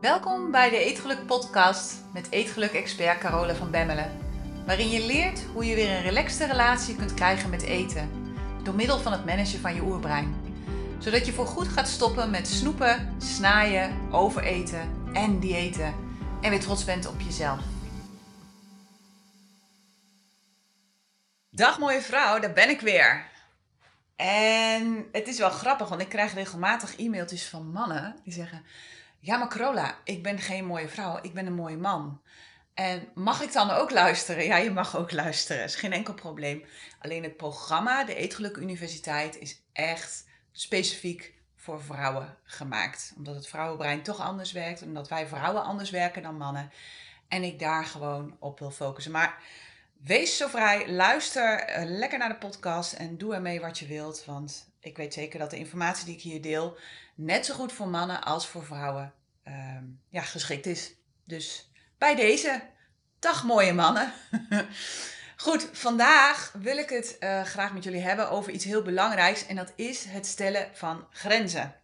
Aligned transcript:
Welkom 0.00 0.50
bij 0.50 0.70
de 0.70 0.78
Eetgeluk 0.78 1.26
podcast 1.26 1.94
met 2.12 2.30
Eetgeluk-expert 2.30 3.18
Carole 3.18 3.54
van 3.54 3.70
Bemmelen. 3.70 4.18
Waarin 4.66 4.88
je 4.88 5.06
leert 5.06 5.42
hoe 5.42 5.64
je 5.64 5.74
weer 5.74 5.90
een 5.90 6.02
relaxte 6.02 6.46
relatie 6.46 6.96
kunt 6.96 7.14
krijgen 7.14 7.50
met 7.50 7.62
eten. 7.62 8.10
Door 8.62 8.74
middel 8.74 8.98
van 8.98 9.12
het 9.12 9.24
managen 9.24 9.60
van 9.60 9.74
je 9.74 9.82
oerbrein. 9.82 10.34
Zodat 10.98 11.26
je 11.26 11.32
voorgoed 11.32 11.68
gaat 11.68 11.88
stoppen 11.88 12.30
met 12.30 12.48
snoepen, 12.48 13.14
snaaien, 13.18 14.12
overeten 14.12 15.10
en 15.12 15.40
diëten. 15.40 15.94
En 16.40 16.50
weer 16.50 16.60
trots 16.60 16.84
bent 16.84 17.06
op 17.06 17.20
jezelf. 17.20 17.60
Dag 21.50 21.78
mooie 21.78 22.02
vrouw, 22.02 22.38
daar 22.38 22.52
ben 22.52 22.68
ik 22.68 22.80
weer. 22.80 23.26
En 24.16 25.08
het 25.12 25.28
is 25.28 25.38
wel 25.38 25.50
grappig, 25.50 25.88
want 25.88 26.00
ik 26.00 26.08
krijg 26.08 26.34
regelmatig 26.34 26.96
e-mailtjes 26.96 27.48
van 27.48 27.70
mannen 27.70 28.16
die 28.24 28.32
zeggen: 28.32 28.64
Ja, 29.20 29.36
maar 29.36 29.48
Carola, 29.48 29.98
ik 30.04 30.22
ben 30.22 30.38
geen 30.38 30.64
mooie 30.64 30.88
vrouw, 30.88 31.18
ik 31.22 31.34
ben 31.34 31.46
een 31.46 31.54
mooie 31.54 31.76
man. 31.76 32.20
En 32.74 33.08
mag 33.14 33.42
ik 33.42 33.52
dan 33.52 33.70
ook 33.70 33.90
luisteren? 33.90 34.44
Ja, 34.44 34.56
je 34.56 34.70
mag 34.70 34.96
ook 34.96 35.12
luisteren, 35.12 35.64
is 35.64 35.74
geen 35.74 35.92
enkel 35.92 36.14
probleem. 36.14 36.64
Alleen 36.98 37.22
het 37.22 37.36
programma, 37.36 38.04
de 38.04 38.14
Eetgeluk 38.14 38.56
Universiteit, 38.56 39.38
is 39.38 39.62
echt 39.72 40.24
specifiek 40.52 41.34
voor 41.56 41.82
vrouwen 41.82 42.36
gemaakt. 42.44 43.12
Omdat 43.16 43.34
het 43.34 43.46
vrouwenbrein 43.46 44.02
toch 44.02 44.20
anders 44.20 44.52
werkt, 44.52 44.82
omdat 44.82 45.08
wij 45.08 45.26
vrouwen 45.26 45.62
anders 45.62 45.90
werken 45.90 46.22
dan 46.22 46.36
mannen. 46.36 46.70
En 47.28 47.42
ik 47.42 47.58
daar 47.58 47.84
gewoon 47.84 48.36
op 48.38 48.58
wil 48.58 48.70
focussen. 48.70 49.12
Maar 49.12 49.38
Wees 50.04 50.36
zo 50.36 50.48
vrij, 50.48 50.90
luister 50.90 51.58
eh, 51.58 51.84
lekker 51.84 52.18
naar 52.18 52.28
de 52.28 52.46
podcast 52.46 52.92
en 52.92 53.18
doe 53.18 53.34
ermee 53.34 53.60
wat 53.60 53.78
je 53.78 53.86
wilt. 53.86 54.24
Want 54.24 54.68
ik 54.80 54.96
weet 54.96 55.14
zeker 55.14 55.38
dat 55.38 55.50
de 55.50 55.56
informatie 55.56 56.04
die 56.04 56.14
ik 56.14 56.20
hier 56.20 56.42
deel 56.42 56.76
net 57.14 57.46
zo 57.46 57.54
goed 57.54 57.72
voor 57.72 57.88
mannen 57.88 58.22
als 58.22 58.46
voor 58.46 58.64
vrouwen 58.64 59.14
ehm, 59.50 59.84
ja, 60.08 60.22
geschikt 60.22 60.66
is. 60.66 60.94
Dus 61.24 61.70
bij 61.98 62.14
deze, 62.14 62.62
dag 63.18 63.44
mooie 63.44 63.72
mannen. 63.72 64.12
Goed, 65.36 65.68
vandaag 65.72 66.52
wil 66.58 66.76
ik 66.76 66.88
het 66.88 67.16
uh, 67.20 67.42
graag 67.44 67.72
met 67.72 67.84
jullie 67.84 68.00
hebben 68.00 68.30
over 68.30 68.52
iets 68.52 68.64
heel 68.64 68.82
belangrijks 68.82 69.46
en 69.46 69.56
dat 69.56 69.72
is 69.76 70.04
het 70.04 70.26
stellen 70.26 70.68
van 70.72 71.06
grenzen. 71.10 71.74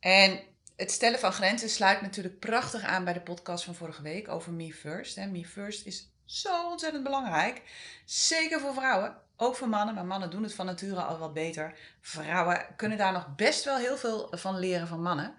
En 0.00 0.40
het 0.76 0.90
stellen 0.90 1.18
van 1.18 1.32
grenzen 1.32 1.68
sluit 1.68 2.00
natuurlijk 2.00 2.38
prachtig 2.38 2.82
aan 2.82 3.04
bij 3.04 3.12
de 3.12 3.20
podcast 3.20 3.64
van 3.64 3.74
vorige 3.74 4.02
week 4.02 4.28
over 4.28 4.52
Me 4.52 4.72
First. 4.72 5.16
Me 5.16 5.44
First 5.44 5.86
is 5.86 6.10
zo 6.24 6.70
ontzettend 6.70 7.02
belangrijk. 7.02 7.62
Zeker 8.04 8.60
voor 8.60 8.74
vrouwen, 8.74 9.16
ook 9.36 9.56
voor 9.56 9.68
mannen, 9.68 9.94
maar 9.94 10.04
mannen 10.04 10.30
doen 10.30 10.42
het 10.42 10.54
van 10.54 10.66
nature 10.66 11.00
al 11.00 11.18
wat 11.18 11.34
beter. 11.34 11.74
Vrouwen 12.00 12.66
kunnen 12.76 12.98
daar 12.98 13.12
nog 13.12 13.34
best 13.36 13.64
wel 13.64 13.76
heel 13.76 13.96
veel 13.96 14.28
van 14.30 14.58
leren 14.58 14.86
van 14.86 15.02
mannen. 15.02 15.34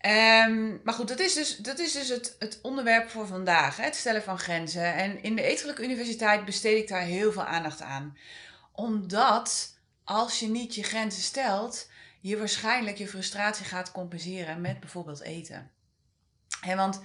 Um, 0.00 0.80
maar 0.84 0.94
goed, 0.94 1.08
dat 1.08 1.20
is 1.20 1.34
dus, 1.34 1.56
dat 1.56 1.78
is 1.78 1.92
dus 1.92 2.08
het, 2.08 2.36
het 2.38 2.58
onderwerp 2.62 3.08
voor 3.08 3.26
vandaag, 3.26 3.76
hè? 3.76 3.84
het 3.84 3.96
stellen 3.96 4.22
van 4.22 4.38
grenzen. 4.38 4.94
En 4.94 5.22
in 5.22 5.36
de 5.36 5.42
Etelijke 5.42 5.82
Universiteit 5.82 6.44
besteed 6.44 6.82
ik 6.82 6.88
daar 6.88 7.02
heel 7.02 7.32
veel 7.32 7.44
aandacht 7.44 7.82
aan. 7.82 8.16
Omdat 8.72 9.78
als 10.04 10.38
je 10.38 10.48
niet 10.48 10.74
je 10.74 10.82
grenzen 10.82 11.22
stelt, 11.22 11.90
je 12.20 12.38
waarschijnlijk 12.38 12.98
je 12.98 13.08
frustratie 13.08 13.64
gaat 13.64 13.92
compenseren 13.92 14.60
met 14.60 14.80
bijvoorbeeld 14.80 15.20
eten. 15.20 15.70
He, 16.60 16.76
want 16.76 17.00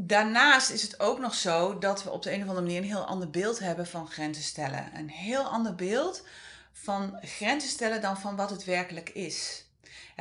Daarnaast 0.00 0.70
is 0.70 0.82
het 0.82 1.00
ook 1.00 1.18
nog 1.18 1.34
zo 1.34 1.78
dat 1.78 2.02
we 2.02 2.10
op 2.10 2.22
de 2.22 2.32
een 2.32 2.42
of 2.42 2.48
andere 2.48 2.66
manier 2.66 2.78
een 2.78 2.88
heel 2.88 3.06
ander 3.06 3.30
beeld 3.30 3.58
hebben 3.58 3.86
van 3.86 4.08
grenzen 4.10 4.42
stellen. 4.42 4.90
Een 4.94 5.10
heel 5.10 5.42
ander 5.42 5.74
beeld 5.74 6.26
van 6.72 7.18
grenzen 7.22 7.70
stellen 7.70 8.00
dan 8.00 8.18
van 8.18 8.36
wat 8.36 8.50
het 8.50 8.64
werkelijk 8.64 9.08
is. 9.08 9.67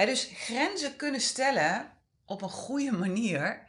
Dus 0.06 0.30
grenzen 0.34 0.96
kunnen 0.96 1.22
stellen 1.22 1.92
op 2.26 2.42
een 2.42 2.50
goede 2.50 2.92
manier. 2.92 3.66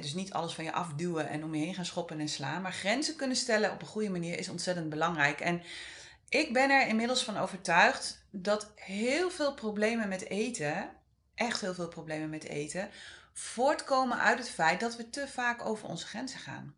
dus 0.00 0.14
niet 0.14 0.32
alles 0.32 0.52
van 0.52 0.64
je 0.64 0.72
afduwen 0.72 1.28
en 1.28 1.44
om 1.44 1.54
je 1.54 1.64
heen 1.64 1.74
gaan 1.74 1.84
schoppen 1.84 2.20
en 2.20 2.28
slaan. 2.28 2.62
Maar 2.62 2.72
grenzen 2.72 3.16
kunnen 3.16 3.36
stellen 3.36 3.72
op 3.72 3.80
een 3.80 3.86
goede 3.86 4.10
manier 4.10 4.38
is 4.38 4.48
ontzettend 4.48 4.88
belangrijk. 4.88 5.40
En 5.40 5.62
ik 6.28 6.52
ben 6.52 6.70
er 6.70 6.86
inmiddels 6.86 7.24
van 7.24 7.36
overtuigd 7.36 8.24
dat 8.30 8.72
heel 8.74 9.30
veel 9.30 9.54
problemen 9.54 10.08
met 10.08 10.28
eten, 10.28 10.90
echt 11.34 11.60
heel 11.60 11.74
veel 11.74 11.88
problemen 11.88 12.30
met 12.30 12.44
eten, 12.44 12.90
voortkomen 13.32 14.18
uit 14.18 14.38
het 14.38 14.50
feit 14.50 14.80
dat 14.80 14.96
we 14.96 15.10
te 15.10 15.28
vaak 15.28 15.64
over 15.64 15.88
onze 15.88 16.06
grenzen 16.06 16.40
gaan. 16.40 16.74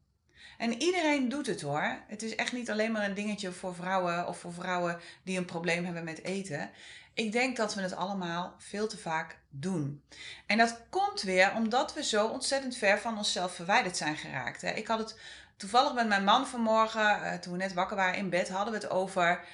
En 0.62 0.82
iedereen 0.82 1.28
doet 1.28 1.46
het 1.46 1.60
hoor. 1.60 1.98
Het 2.06 2.22
is 2.22 2.34
echt 2.34 2.52
niet 2.52 2.70
alleen 2.70 2.92
maar 2.92 3.04
een 3.04 3.14
dingetje 3.14 3.52
voor 3.52 3.74
vrouwen 3.74 4.26
of 4.26 4.38
voor 4.38 4.52
vrouwen 4.52 5.00
die 5.22 5.38
een 5.38 5.44
probleem 5.44 5.84
hebben 5.84 6.04
met 6.04 6.24
eten. 6.24 6.70
Ik 7.14 7.32
denk 7.32 7.56
dat 7.56 7.74
we 7.74 7.80
het 7.80 7.94
allemaal 7.94 8.54
veel 8.58 8.88
te 8.88 8.98
vaak 8.98 9.38
doen. 9.50 10.02
En 10.46 10.58
dat 10.58 10.80
komt 10.90 11.22
weer 11.22 11.52
omdat 11.54 11.94
we 11.94 12.04
zo 12.04 12.26
ontzettend 12.26 12.76
ver 12.76 12.98
van 12.98 13.16
onszelf 13.16 13.54
verwijderd 13.54 13.96
zijn 13.96 14.16
geraakt. 14.16 14.62
Ik 14.62 14.86
had 14.86 14.98
het 14.98 15.18
toevallig 15.56 15.94
met 15.94 16.08
mijn 16.08 16.24
man 16.24 16.46
vanmorgen, 16.46 17.22
eh, 17.22 17.38
toen 17.38 17.52
we 17.52 17.58
net 17.58 17.72
wakker 17.72 17.96
waren 17.96 18.18
in 18.18 18.30
bed, 18.30 18.48
hadden 18.48 18.74
we 18.74 18.80
het 18.80 18.90
over 18.90 19.44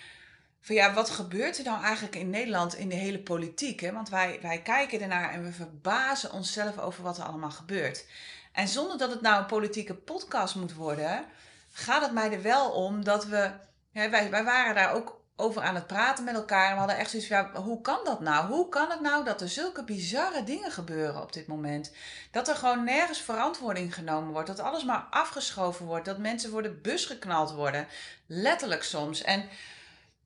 van 0.61 0.75
ja, 0.75 0.95
wat 0.95 1.11
gebeurt 1.11 1.59
er 1.59 1.65
nou 1.65 1.83
eigenlijk 1.83 2.17
in 2.17 2.31
Nederland 2.31 2.75
in 2.75 2.89
de 2.89 2.95
hele 2.95 3.19
politiek? 3.19 3.81
Hè? 3.81 3.93
Want 3.93 4.09
wij, 4.09 4.39
wij 4.43 4.63
kijken 4.63 5.01
ernaar 5.01 5.31
en 5.31 5.45
we 5.45 5.53
verbazen 5.53 6.33
onszelf 6.33 6.79
over 6.79 7.03
wat 7.03 7.19
er 7.19 7.25
allemaal 7.25 7.51
gebeurt. 7.51 8.05
En 8.53 8.69
zonder 8.69 8.99
dat 8.99 9.11
het 9.11 9.21
nou 9.21 9.39
een 9.39 9.47
politieke 9.47 9.95
podcast 9.95 10.55
moet 10.55 10.75
worden, 10.75 11.25
gaat 11.73 12.03
het 12.03 12.13
mij 12.13 12.33
er 12.33 12.43
wel 12.43 12.71
om 12.71 13.05
dat 13.05 13.27
we. 13.27 13.51
wij, 13.93 14.31
wij 14.31 14.45
waren 14.45 14.75
daar 14.75 14.93
ook 14.93 15.19
over 15.41 15.63
aan 15.63 15.75
het 15.75 15.87
praten 15.87 16.25
met 16.25 16.35
elkaar. 16.35 16.67
En 16.67 16.73
we 16.73 16.79
hadden 16.79 16.97
echt 16.97 17.11
zoiets 17.11 17.29
van, 17.29 17.37
ja, 17.37 17.61
hoe 17.61 17.81
kan 17.81 17.99
dat 18.05 18.21
nou? 18.21 18.47
Hoe 18.47 18.69
kan 18.69 18.91
het 18.91 19.01
nou 19.01 19.25
dat 19.25 19.41
er 19.41 19.49
zulke 19.49 19.85
bizarre 19.85 20.45
dingen 20.45 20.73
gebeuren 20.73 21.23
op 21.23 21.33
dit 21.33 21.47
moment? 21.47 21.93
Dat 22.31 22.49
er 22.49 22.55
gewoon 22.55 22.85
nergens 22.85 23.21
verantwoording 23.21 23.95
genomen 23.95 24.33
wordt. 24.33 24.49
Dat 24.49 24.61
alles 24.61 24.85
maar 24.85 25.07
afgeschoven 25.11 25.87
wordt. 25.87 26.05
Dat 26.05 26.19
mensen 26.19 26.51
voor 26.51 26.63
de 26.63 26.71
bus 26.71 27.05
geknald 27.05 27.53
worden. 27.53 27.87
Letterlijk 28.27 28.83
soms. 28.83 29.23
En 29.23 29.49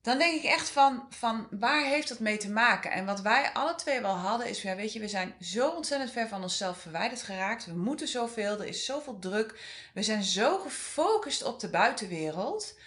dan 0.02 0.18
denk 0.18 0.42
ik 0.42 0.50
echt 0.50 0.68
van, 0.68 1.06
van 1.10 1.46
waar 1.50 1.84
heeft 1.84 2.08
dat 2.08 2.18
mee 2.18 2.36
te 2.36 2.50
maken? 2.50 2.90
En 2.90 3.06
wat 3.06 3.20
wij 3.20 3.52
alle 3.52 3.74
twee 3.74 4.00
wel 4.00 4.14
hadden 4.14 4.48
is, 4.48 4.62
ja, 4.62 4.76
weet 4.76 4.92
je, 4.92 5.00
we 5.00 5.08
zijn 5.08 5.34
zo 5.40 5.68
ontzettend 5.68 6.12
ver 6.12 6.28
van 6.28 6.42
onszelf 6.42 6.78
verwijderd 6.78 7.22
geraakt. 7.22 7.66
We 7.66 7.74
moeten 7.74 8.08
zoveel, 8.08 8.60
er 8.60 8.66
is 8.66 8.84
zoveel 8.84 9.18
druk. 9.18 9.60
We 9.94 10.02
zijn 10.02 10.22
zo 10.22 10.58
gefocust 10.58 11.42
op 11.42 11.60
de 11.60 11.68
buitenwereld, 11.68 12.78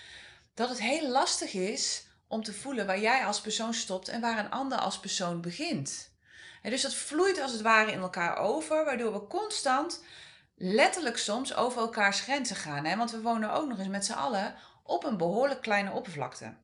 dat 0.54 0.70
het 0.70 0.82
heel 0.82 1.10
lastig 1.10 1.54
is 1.54 2.06
om 2.28 2.44
te 2.44 2.54
voelen 2.54 2.86
waar 2.86 3.00
jij 3.00 3.26
als 3.26 3.42
persoon 3.42 3.74
stopt 3.74 4.08
en 4.08 4.22
waar 4.22 4.40
een 4.40 4.52
ander 4.52 4.78
als 4.78 5.00
persoon 5.00 5.42
begint. 5.42 6.14
En 6.62 6.72
dus 6.72 6.82
dat 6.82 6.94
vloeit 6.94 7.42
als 7.42 7.52
het 7.52 7.62
ware 7.62 7.92
in 7.92 8.00
elkaar 8.00 8.38
over, 8.38 8.86
waardoor 8.86 9.14
we 9.14 9.28
constant, 9.28 10.04
letterlijk 10.56 11.18
soms, 11.18 11.56
over 11.56 11.82
elkaars 11.82 12.20
grenzen 12.20 12.56
gaan. 12.56 12.86
Hè? 12.86 12.96
Want 12.96 13.12
we 13.12 13.22
wonen 13.22 13.54
ook 13.54 13.68
nog 13.68 13.80
eens 13.80 13.88
met 13.88 14.06
z'n 14.06 14.14
allen 14.14 14.56
op 14.84 15.04
een 15.04 15.18
behoorlijk 15.18 15.62
kleine 15.62 15.92
oppervlakte. 15.92 16.64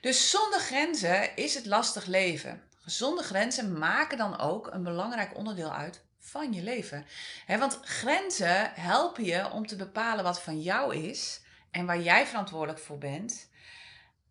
Dus 0.00 0.30
zonder 0.30 0.60
grenzen 0.60 1.36
is 1.36 1.54
het 1.54 1.66
lastig 1.66 2.06
leven. 2.06 2.62
Gezonde 2.80 3.22
grenzen 3.22 3.78
maken 3.78 4.18
dan 4.18 4.38
ook 4.38 4.66
een 4.66 4.82
belangrijk 4.82 5.36
onderdeel 5.36 5.72
uit 5.72 6.02
van 6.20 6.52
je 6.52 6.62
leven. 6.62 7.06
want 7.46 7.78
grenzen 7.82 8.72
helpen 8.74 9.24
je 9.24 9.50
om 9.50 9.66
te 9.66 9.76
bepalen 9.76 10.24
wat 10.24 10.42
van 10.42 10.60
jou 10.62 10.96
is 10.96 11.40
en 11.70 11.86
waar 11.86 12.00
jij 12.00 12.26
verantwoordelijk 12.26 12.78
voor 12.78 12.98
bent. 12.98 13.48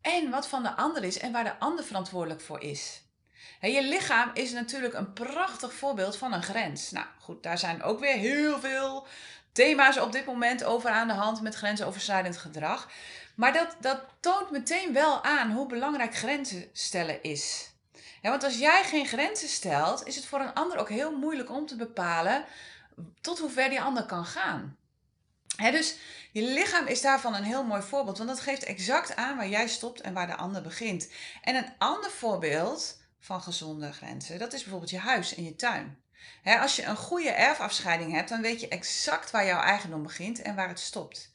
En 0.01 0.29
wat 0.29 0.47
van 0.47 0.63
de 0.63 0.75
ander 0.75 1.03
is 1.03 1.19
en 1.19 1.31
waar 1.31 1.43
de 1.43 1.59
ander 1.59 1.85
verantwoordelijk 1.85 2.41
voor 2.41 2.61
is. 2.61 3.01
je 3.61 3.83
lichaam 3.83 4.31
is 4.33 4.51
natuurlijk 4.51 4.93
een 4.93 5.13
prachtig 5.13 5.73
voorbeeld 5.73 6.17
van 6.17 6.33
een 6.33 6.43
grens. 6.43 6.91
Nou 6.91 7.05
goed, 7.19 7.43
daar 7.43 7.57
zijn 7.57 7.83
ook 7.83 7.99
weer 7.99 8.15
heel 8.15 8.59
veel 8.59 9.07
thema's 9.59 9.97
op 9.97 10.11
dit 10.11 10.25
moment 10.25 10.63
over 10.63 10.89
aan 10.89 11.07
de 11.07 11.13
hand 11.13 11.41
met 11.41 11.55
grensoverschrijdend 11.55 12.37
gedrag. 12.37 12.89
Maar 13.35 13.53
dat, 13.53 13.75
dat 13.79 14.01
toont 14.19 14.51
meteen 14.51 14.93
wel 14.93 15.23
aan 15.23 15.51
hoe 15.51 15.67
belangrijk 15.67 16.15
grenzen 16.15 16.69
stellen 16.73 17.23
is. 17.23 17.71
want 18.21 18.43
als 18.43 18.57
jij 18.57 18.83
geen 18.83 19.05
grenzen 19.05 19.47
stelt, 19.47 20.07
is 20.07 20.15
het 20.15 20.25
voor 20.25 20.39
een 20.39 20.53
ander 20.53 20.77
ook 20.77 20.89
heel 20.89 21.17
moeilijk 21.17 21.49
om 21.49 21.65
te 21.65 21.75
bepalen 21.75 22.45
tot 23.21 23.39
hoe 23.39 23.49
ver 23.49 23.69
die 23.69 23.81
ander 23.81 24.05
kan 24.05 24.25
gaan. 24.25 24.77
dus 25.57 25.95
je 26.31 26.41
lichaam 26.41 26.85
is 26.85 27.01
daarvan 27.01 27.35
een 27.35 27.43
heel 27.43 27.63
mooi 27.63 27.81
voorbeeld, 27.81 28.17
want 28.17 28.29
dat 28.29 28.39
geeft 28.39 28.63
exact 28.63 29.15
aan 29.15 29.37
waar 29.37 29.49
jij 29.49 29.67
stopt 29.67 30.01
en 30.01 30.13
waar 30.13 30.27
de 30.27 30.35
ander 30.35 30.61
begint. 30.61 31.09
En 31.41 31.55
een 31.55 31.73
ander 31.77 32.11
voorbeeld 32.11 33.01
van 33.19 33.41
gezonde 33.41 33.91
grenzen, 33.91 34.39
dat 34.39 34.53
is 34.53 34.61
bijvoorbeeld 34.61 34.91
je 34.91 34.97
huis 34.97 35.35
en 35.35 35.43
je 35.43 35.55
tuin. 35.55 35.97
Als 36.43 36.75
je 36.75 36.85
een 36.85 36.95
goede 36.95 37.29
erfafscheiding 37.29 38.11
hebt, 38.11 38.29
dan 38.29 38.41
weet 38.41 38.61
je 38.61 38.67
exact 38.67 39.31
waar 39.31 39.45
jouw 39.45 39.61
eigendom 39.61 40.03
begint 40.03 40.41
en 40.41 40.55
waar 40.55 40.67
het 40.67 40.79
stopt. 40.79 41.29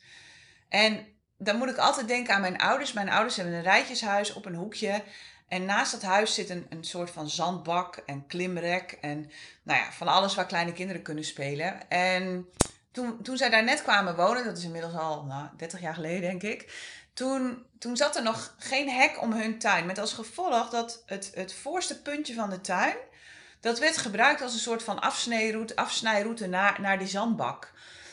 En 0.69 1.07
dan 1.39 1.57
moet 1.57 1.71
ik 1.71 1.77
altijd 1.77 2.09
denken 2.09 2.35
aan 2.35 2.41
mijn 2.41 2.59
ouders. 2.59 2.93
Mijn 2.93 3.09
ouders 3.09 3.37
hebben 3.37 3.55
een 3.55 3.63
rijtjeshuis 3.63 4.33
op 4.33 4.47
een 4.47 4.55
hoekje. 4.55 5.03
En 5.49 5.65
naast 5.65 5.93
dat 5.93 6.03
huis 6.03 6.35
zit 6.35 6.51
een, 6.51 6.67
een 6.69 6.85
soort 6.85 7.11
van 7.11 7.29
zandbak 7.29 7.97
en 7.97 8.27
klimrek. 8.27 8.99
En 9.01 9.31
nou 9.63 9.81
ja, 9.81 9.93
van 9.93 10.09
alles 10.09 10.35
waar 10.35 10.47
kleine 10.47 10.73
kinderen 10.73 11.03
kunnen 11.03 11.25
spelen. 11.25 11.91
En 11.91 12.49
toen, 12.93 13.23
toen 13.23 13.37
zij 13.37 13.51
daar 13.51 13.65
net 13.65 13.83
kwamen 13.83 14.17
wonen, 14.17 14.45
dat 14.45 14.59
is 14.59 14.65
inmiddels 14.65 14.95
al 14.95 15.25
nou, 15.25 15.49
30 15.57 15.81
jaar 15.81 15.95
geleden 15.95 16.21
denk 16.21 16.43
ik. 16.43 16.73
Toen, 17.13 17.67
toen 17.79 17.97
zat 17.97 18.17
er 18.17 18.23
nog 18.23 18.55
geen 18.59 18.89
hek 18.89 19.23
om 19.23 19.33
hun 19.33 19.59
tuin. 19.59 19.87
Met 19.87 19.99
als 19.99 20.13
gevolg 20.13 20.71
dat 20.71 21.03
het, 21.07 21.31
het 21.35 21.55
voorste 21.55 22.03
puntje 22.03 22.35
van 22.35 22.51
de 22.51 22.61
tuin, 22.61 22.97
Dat 23.65 23.79
werd 23.79 23.97
gebruikt 23.97 24.43
als 24.43 24.53
een 24.53 24.59
soort 24.59 24.83
van 24.83 25.01
afsnijroute, 25.01 25.77
afsnijroute 25.77 26.47
naar, 26.47 26.81
naar 26.81 26.99
die 26.99 27.07
zandbak. 27.07 27.73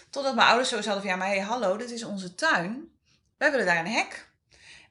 Totdat 0.10 0.36
mijn 0.36 0.48
ouders 0.48 0.70
zo 0.70 0.76
hadden 0.76 0.94
van, 0.94 1.10
ja, 1.10 1.16
maar 1.16 1.28
hey, 1.28 1.40
hallo, 1.40 1.78
dit 1.78 1.92
is 1.92 2.04
onze 2.04 2.36
tuin. 2.36 2.92
Wij 3.38 3.52
willen 3.52 3.66
daar 3.66 3.80
een 3.80 3.92
hek. 3.92 4.30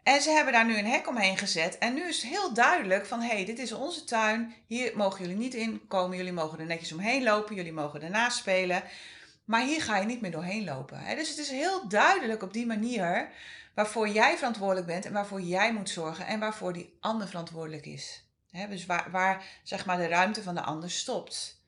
En 0.02 0.20
ze 0.22 0.30
hebben 0.30 0.52
daar 0.52 0.64
nu 0.64 0.78
een 0.78 0.86
hek 0.86 1.08
omheen 1.08 1.38
gezet. 1.38 1.78
En 1.78 1.94
nu 1.94 2.08
is 2.08 2.22
het 2.22 2.30
heel 2.30 2.54
duidelijk 2.54 3.06
van, 3.06 3.20
hé, 3.20 3.34
hey, 3.34 3.44
dit 3.44 3.58
is 3.58 3.72
onze 3.72 4.04
tuin. 4.04 4.54
Hier 4.66 4.92
mogen 4.96 5.20
jullie 5.20 5.36
niet 5.36 5.54
in 5.54 5.86
komen. 5.88 6.16
Jullie 6.16 6.32
mogen 6.32 6.58
er 6.58 6.66
netjes 6.66 6.92
omheen 6.92 7.22
lopen. 7.22 7.54
Jullie 7.54 7.72
mogen 7.72 8.02
ernaast 8.02 8.36
spelen. 8.36 8.82
Maar 9.44 9.62
hier 9.62 9.82
ga 9.82 9.96
je 9.96 10.06
niet 10.06 10.20
meer 10.20 10.30
doorheen 10.30 10.64
lopen. 10.64 11.16
Dus 11.16 11.28
het 11.28 11.38
is 11.38 11.50
heel 11.50 11.88
duidelijk 11.88 12.42
op 12.42 12.52
die 12.52 12.66
manier 12.66 13.28
waarvoor 13.74 14.08
jij 14.08 14.36
verantwoordelijk 14.36 14.86
bent 14.86 15.04
en 15.04 15.12
waarvoor 15.12 15.40
jij 15.40 15.72
moet 15.72 15.90
zorgen 15.90 16.26
en 16.26 16.40
waarvoor 16.40 16.72
die 16.72 16.96
ander 17.00 17.28
verantwoordelijk 17.28 17.86
is. 17.86 18.29
Dus 18.52 18.86
waar, 18.86 19.44
zeg 19.62 19.86
maar 19.86 19.96
de 19.96 20.06
ruimte 20.06 20.42
van 20.42 20.54
de 20.54 20.62
ander 20.62 20.90
stopt. 20.90 21.60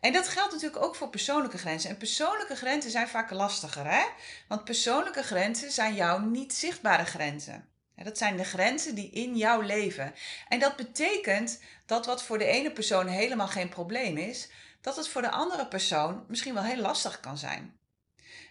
En 0.00 0.12
dat 0.12 0.28
geldt 0.28 0.52
natuurlijk 0.52 0.82
ook 0.82 0.96
voor 0.96 1.08
persoonlijke 1.08 1.58
grenzen. 1.58 1.90
En 1.90 1.96
persoonlijke 1.96 2.56
grenzen 2.56 2.90
zijn 2.90 3.08
vaak 3.08 3.30
lastiger, 3.30 3.86
hè? 3.90 4.04
Want 4.48 4.64
persoonlijke 4.64 5.22
grenzen 5.22 5.70
zijn 5.70 5.94
jouw 5.94 6.18
niet 6.18 6.54
zichtbare 6.54 7.04
grenzen. 7.04 7.68
Dat 8.02 8.18
zijn 8.18 8.36
de 8.36 8.44
grenzen 8.44 8.94
die 8.94 9.10
in 9.10 9.36
jouw 9.36 9.60
leven. 9.60 10.14
En 10.48 10.58
dat 10.58 10.76
betekent 10.76 11.60
dat 11.86 12.06
wat 12.06 12.22
voor 12.22 12.38
de 12.38 12.44
ene 12.44 12.72
persoon 12.72 13.06
helemaal 13.06 13.48
geen 13.48 13.68
probleem 13.68 14.16
is, 14.16 14.50
dat 14.80 14.96
het 14.96 15.08
voor 15.08 15.22
de 15.22 15.30
andere 15.30 15.66
persoon 15.66 16.24
misschien 16.28 16.54
wel 16.54 16.62
heel 16.62 16.80
lastig 16.80 17.20
kan 17.20 17.38
zijn. 17.38 17.78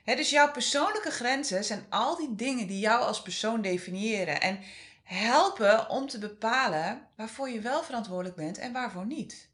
dus 0.04 0.30
jouw 0.30 0.52
persoonlijke 0.52 1.12
grenzen 1.12 1.64
zijn 1.64 1.86
al 1.90 2.16
die 2.16 2.36
dingen 2.36 2.68
die 2.68 2.80
jou 2.80 3.02
als 3.02 3.22
persoon 3.22 3.62
definiëren 3.62 4.42
en 4.42 4.60
helpen 5.04 5.90
om 5.90 6.08
te 6.08 6.20
bepalen 6.20 7.08
waarvoor 7.16 7.50
je 7.50 7.60
wel 7.60 7.84
verantwoordelijk 7.84 8.36
bent 8.36 8.58
en 8.58 8.74
waarvoor 8.74 9.06
niet. 9.06 9.52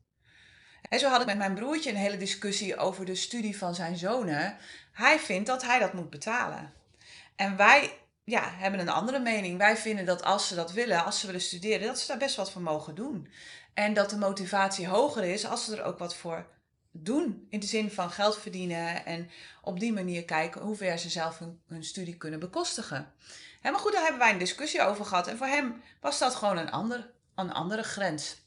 En 0.90 1.00
zo 1.00 1.10
had 1.10 1.22
ik 1.22 1.28
met 1.28 1.38
mijn 1.38 1.54
broertje 1.54 1.90
een 1.90 1.96
hele 1.96 2.18
discussie 2.18 2.78
over 2.78 3.06
de 3.06 3.16
studie 3.16 3.58
van 3.58 3.76
zijn 3.76 3.98
zonen. 3.98 4.58
Hij 4.92 5.20
vindt 5.20 5.48
dat 5.48 5.64
hij 5.64 5.80
dat 5.80 5.94
moet 5.94 6.10
betalen. 6.10 6.74
En 7.36 7.58
wij 7.58 7.98
ja, 8.24 8.50
hebben 8.52 8.80
een 8.80 8.90
andere 8.90 9.20
mening. 9.20 9.58
Wij 9.58 9.78
vinden 9.78 10.06
dat 10.06 10.24
als 10.24 10.48
ze 10.48 10.56
dat 10.56 10.72
willen, 10.72 11.06
als 11.06 11.20
ze 11.20 11.26
willen 11.26 11.42
studeren, 11.42 11.88
dat 11.88 12.00
ze 12.00 12.08
daar 12.08 12.18
best 12.18 12.36
wat 12.36 12.52
voor 12.52 12.62
mogen 12.62 12.96
doen. 12.96 13.28
En 13.74 13.94
dat 13.94 14.10
de 14.10 14.18
motivatie 14.18 14.88
hoger 14.88 15.24
is 15.24 15.46
als 15.46 15.66
ze 15.66 15.76
er 15.76 15.84
ook 15.84 15.98
wat 15.98 16.16
voor 16.16 16.46
doen. 16.92 17.48
In 17.50 17.60
de 17.60 17.66
zin 17.66 17.92
van 17.92 18.12
geld 18.12 18.38
verdienen 18.38 19.06
en 19.06 19.30
op 19.62 19.80
die 19.80 19.94
manier 19.94 20.26
kijken 20.26 20.62
hoe 20.62 20.76
ver 20.76 20.98
ze 20.98 21.10
zelf 21.10 21.40
hun, 21.40 21.62
hun 21.68 21.84
studie 21.84 22.18
kunnen 22.18 22.40
bekostigen. 22.40 23.14
Maar 23.62 23.80
goed, 23.80 23.92
daar 23.92 24.02
hebben 24.02 24.20
wij 24.20 24.32
een 24.32 24.38
discussie 24.38 24.82
over 24.82 25.06
gehad. 25.06 25.28
En 25.28 25.38
voor 25.38 25.48
hem 25.48 25.82
was 26.02 26.20
dat 26.20 26.36
gewoon 26.36 26.58
een, 26.58 26.72
ander, 26.72 27.12
een 27.36 27.54
andere 27.54 27.84
grens. 27.84 28.38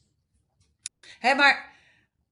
Hè, 1.19 1.35
maar 1.35 1.71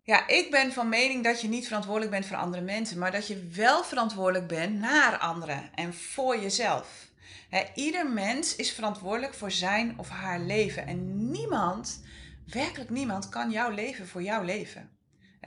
ja, 0.04 0.28
ik 0.28 0.52
ben 0.52 0.74
van 0.74 0.90
mening 0.90 1.24
dat 1.24 1.42
je 1.42 1.48
niet 1.48 1.68
verantwoordelijk 1.68 2.12
bent 2.12 2.26
voor 2.26 2.38
andere 2.38 2.64
mensen, 2.64 3.00
maar 3.00 3.12
dat 3.12 3.28
je 3.28 3.48
wel 3.48 3.84
verantwoordelijk 3.84 4.48
bent 4.48 4.80
naar 4.80 5.18
anderen 5.18 5.70
en 5.76 5.94
voor 5.94 6.40
jezelf. 6.40 7.10
ieder 7.76 8.10
mens 8.10 8.56
is 8.56 8.72
verantwoordelijk 8.72 9.34
voor 9.34 9.52
zijn 9.52 10.00
of 10.00 10.10
haar 10.10 10.40
leven 10.40 10.88
en 10.88 11.32
niemand, 11.32 12.04
werkelijk 12.46 12.90
niemand, 12.90 13.30
kan 13.30 13.52
jouw 13.52 13.70
leven 13.70 14.08
voor 14.08 14.22
jou 14.22 14.46
leven. 14.46 14.91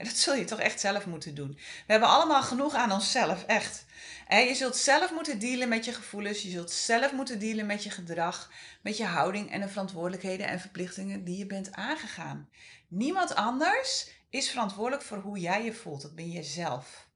Dat 0.03 0.17
zul 0.17 0.35
je 0.35 0.45
toch 0.45 0.59
echt 0.59 0.79
zelf 0.79 1.05
moeten 1.05 1.35
doen. 1.35 1.53
We 1.55 1.91
hebben 1.91 2.09
allemaal 2.09 2.43
genoeg 2.43 2.73
aan 2.73 2.91
onszelf, 2.91 3.43
echt. 3.43 3.85
Je 4.29 4.55
zult 4.55 4.75
zelf 4.75 5.11
moeten 5.11 5.39
dealen 5.39 5.69
met 5.69 5.85
je 5.85 5.93
gevoelens. 5.93 6.41
Je 6.41 6.49
zult 6.49 6.71
zelf 6.71 7.11
moeten 7.11 7.39
dealen 7.39 7.65
met 7.65 7.83
je 7.83 7.89
gedrag, 7.89 8.51
met 8.81 8.97
je 8.97 9.05
houding 9.05 9.51
en 9.51 9.61
de 9.61 9.67
verantwoordelijkheden 9.67 10.47
en 10.47 10.59
verplichtingen 10.59 11.23
die 11.23 11.37
je 11.37 11.45
bent 11.45 11.71
aangegaan. 11.71 12.49
Niemand 12.87 13.35
anders 13.35 14.09
is 14.29 14.49
verantwoordelijk 14.49 15.03
voor 15.03 15.17
hoe 15.17 15.39
jij 15.39 15.63
je 15.63 15.73
voelt. 15.73 16.01
Dat 16.01 16.15
ben 16.15 16.31
je 16.31 16.43
zelf. 16.43 17.07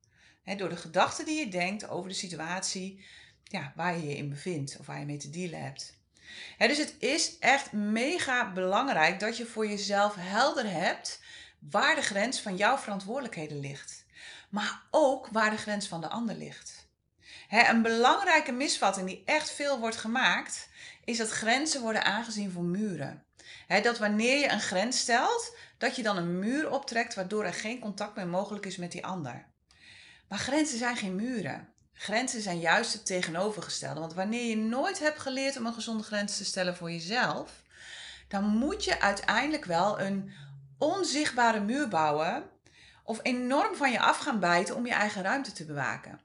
Door 0.57 0.69
de 0.69 0.77
gedachten 0.77 1.25
die 1.25 1.39
je 1.39 1.47
denkt 1.47 1.89
over 1.89 2.09
de 2.09 2.15
situatie 2.15 3.05
ja, 3.43 3.73
waar 3.75 3.97
je 3.97 4.07
je 4.07 4.17
in 4.17 4.29
bevindt 4.29 4.77
of 4.79 4.85
waar 4.85 4.99
je 4.99 5.05
mee 5.05 5.17
te 5.17 5.29
dealen 5.29 5.63
hebt. 5.63 5.97
dus 6.57 6.77
het 6.77 6.95
is 6.99 7.37
echt 7.39 7.71
mega 7.71 8.51
belangrijk 8.51 9.19
dat 9.19 9.37
je 9.37 9.45
voor 9.45 9.67
jezelf 9.67 10.15
helder 10.17 10.71
hebt 10.71 11.19
waar 11.59 11.95
de 11.95 12.01
grens 12.01 12.39
van 12.39 12.55
jouw 12.55 12.77
verantwoordelijkheden 12.77 13.59
ligt. 13.59 14.05
Maar 14.49 14.81
ook 14.91 15.27
waar 15.31 15.49
de 15.49 15.57
grens 15.57 15.87
van 15.87 16.01
de 16.01 16.07
ander 16.07 16.35
ligt. 16.35 16.87
een 17.49 17.81
belangrijke 17.81 18.51
misvatting 18.51 19.07
die 19.07 19.21
echt 19.25 19.51
veel 19.51 19.79
wordt 19.79 19.97
gemaakt, 19.97 20.69
is 21.03 21.17
dat 21.17 21.29
grenzen 21.29 21.81
worden 21.81 22.03
aangezien 22.03 22.51
voor 22.51 22.63
muren. 22.63 23.23
dat 23.67 23.97
wanneer 23.97 24.39
je 24.39 24.51
een 24.51 24.61
grens 24.61 24.99
stelt, 24.99 25.55
dat 25.77 25.95
je 25.95 26.03
dan 26.03 26.17
een 26.17 26.39
muur 26.39 26.71
optrekt 26.71 27.15
waardoor 27.15 27.43
er 27.43 27.53
geen 27.53 27.79
contact 27.79 28.15
meer 28.15 28.27
mogelijk 28.27 28.65
is 28.65 28.77
met 28.77 28.91
die 28.91 29.05
ander. 29.05 29.45
Maar 30.27 30.39
grenzen 30.39 30.77
zijn 30.77 30.97
geen 30.97 31.15
muren. 31.15 31.73
Grenzen 31.93 32.41
zijn 32.41 32.59
juist 32.59 32.93
het 32.93 33.05
tegenovergestelde. 33.05 33.99
Want 33.99 34.13
wanneer 34.13 34.49
je 34.49 34.57
nooit 34.57 34.99
hebt 34.99 35.19
geleerd 35.19 35.57
om 35.57 35.65
een 35.65 35.73
gezonde 35.73 36.03
grens 36.03 36.37
te 36.37 36.45
stellen 36.45 36.75
voor 36.75 36.91
jezelf, 36.91 37.63
dan 38.27 38.43
moet 38.43 38.83
je 38.83 39.01
uiteindelijk 39.01 39.65
wel 39.65 39.99
een 39.99 40.31
onzichtbare 40.79 41.59
muur 41.59 41.87
bouwen 41.87 42.49
of 43.03 43.19
enorm 43.21 43.75
van 43.75 43.91
je 43.91 43.99
af 43.99 44.17
gaan 44.17 44.39
bijten 44.39 44.75
om 44.75 44.85
je 44.85 44.93
eigen 44.93 45.23
ruimte 45.23 45.51
te 45.51 45.65
bewaken. 45.65 46.21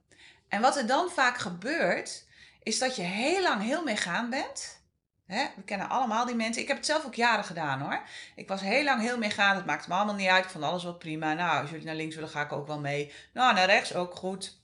En 0.48 0.60
wat 0.60 0.76
er 0.76 0.86
dan 0.86 1.10
vaak 1.10 1.38
gebeurt, 1.38 2.24
is 2.62 2.78
dat 2.78 2.96
je 2.96 3.02
heel 3.02 3.42
lang 3.42 3.62
heel 3.62 3.82
meegaan 3.82 4.30
bent. 4.30 4.82
we 5.26 5.62
kennen 5.64 5.88
allemaal 5.88 6.26
die 6.26 6.34
mensen. 6.34 6.62
Ik 6.62 6.68
heb 6.68 6.76
het 6.76 6.86
zelf 6.86 7.04
ook 7.04 7.14
jaren 7.14 7.44
gedaan 7.44 7.80
hoor. 7.80 8.02
Ik 8.36 8.48
was 8.48 8.60
heel 8.60 8.84
lang 8.84 9.00
heel 9.00 9.18
meegaan. 9.18 9.56
Het 9.56 9.66
maakte 9.66 9.88
me 9.88 9.94
allemaal 9.94 10.14
niet 10.14 10.28
uit. 10.28 10.44
Ik 10.44 10.50
vond 10.50 10.64
alles 10.64 10.82
wel 10.82 10.94
prima. 10.94 11.32
Nou, 11.32 11.60
als 11.60 11.70
jullie 11.70 11.86
naar 11.86 11.94
links 11.94 12.14
willen, 12.14 12.30
ga 12.30 12.42
ik 12.42 12.52
ook 12.52 12.66
wel 12.66 12.80
mee. 12.80 13.12
Nou, 13.32 13.54
naar 13.54 13.66
rechts 13.66 13.94
ook 13.94 14.14
goed. 14.14 14.58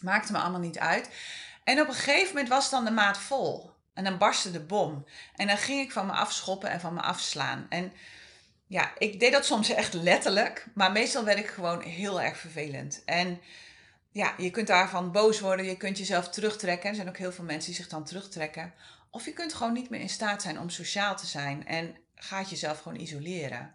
Maakte 0.00 0.32
me 0.32 0.38
allemaal 0.38 0.60
niet 0.60 0.78
uit. 0.78 1.10
En 1.64 1.80
op 1.80 1.88
een 1.88 1.94
gegeven 1.94 2.28
moment 2.28 2.48
was 2.48 2.70
dan 2.70 2.84
de 2.84 2.90
maat 2.90 3.18
vol. 3.18 3.72
En 3.94 4.04
dan 4.04 4.18
barstte 4.18 4.50
de 4.50 4.60
bom. 4.60 5.04
En 5.36 5.46
dan 5.46 5.56
ging 5.58 5.80
ik 5.80 5.92
van 5.92 6.06
me 6.06 6.12
afschoppen 6.12 6.70
en 6.70 6.80
van 6.80 6.94
me 6.94 7.00
afslaan. 7.00 7.66
En 7.68 7.92
ja, 8.74 8.92
ik 8.98 9.20
deed 9.20 9.32
dat 9.32 9.44
soms 9.44 9.70
echt 9.70 9.92
letterlijk, 9.92 10.66
maar 10.74 10.92
meestal 10.92 11.24
werd 11.24 11.38
ik 11.38 11.46
gewoon 11.46 11.80
heel 11.82 12.20
erg 12.20 12.36
vervelend. 12.36 13.02
En 13.04 13.40
ja, 14.10 14.34
je 14.38 14.50
kunt 14.50 14.66
daarvan 14.66 15.12
boos 15.12 15.40
worden, 15.40 15.66
je 15.66 15.76
kunt 15.76 15.98
jezelf 15.98 16.28
terugtrekken. 16.28 16.88
Er 16.88 16.94
zijn 16.94 17.08
ook 17.08 17.16
heel 17.16 17.32
veel 17.32 17.44
mensen 17.44 17.72
die 17.72 17.80
zich 17.80 17.88
dan 17.88 18.04
terugtrekken. 18.04 18.74
Of 19.10 19.24
je 19.24 19.32
kunt 19.32 19.54
gewoon 19.54 19.72
niet 19.72 19.90
meer 19.90 20.00
in 20.00 20.08
staat 20.08 20.42
zijn 20.42 20.60
om 20.60 20.70
sociaal 20.70 21.16
te 21.16 21.26
zijn 21.26 21.66
en 21.66 21.96
gaat 22.14 22.50
jezelf 22.50 22.80
gewoon 22.80 23.00
isoleren. 23.00 23.74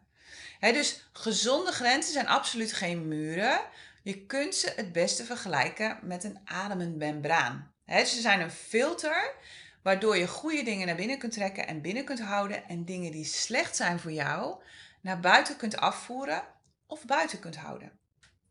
dus 0.60 1.10
gezonde 1.14 1.72
grenzen 1.72 2.14
zijn 2.14 2.28
absoluut 2.28 2.74
geen 2.74 3.08
muren. 3.08 3.62
Je 4.04 4.26
kunt 4.26 4.56
ze 4.56 4.74
het 4.76 4.92
beste 4.92 5.26
vergelijken 5.26 6.00
met 6.02 6.24
een 6.24 6.40
ademend 6.46 6.96
membraan. 6.96 7.72
dus 7.86 8.16
ze 8.16 8.22
zijn 8.22 8.42
een 8.42 8.52
filter 8.52 9.34
waardoor 9.82 10.18
je 10.18 10.28
goede 10.28 10.64
dingen 10.64 10.88
naar 10.88 10.96
binnen 10.96 11.18
kunt 11.18 11.34
trekken 11.34 11.68
en 11.68 11.82
binnen 11.82 12.06
kunt 12.06 12.22
houden 12.22 12.68
en 12.68 12.86
dingen 12.86 13.12
die 13.12 13.26
slecht 13.26 13.76
zijn 13.76 14.00
voor 14.00 14.12
jou 14.12 14.62
naar 15.02 15.20
buiten 15.20 15.58
kunt 15.58 15.78
afvoeren 15.78 16.44
of 16.88 17.06
buiten 17.06 17.40
kunt 17.40 17.56
houden. 17.56 17.92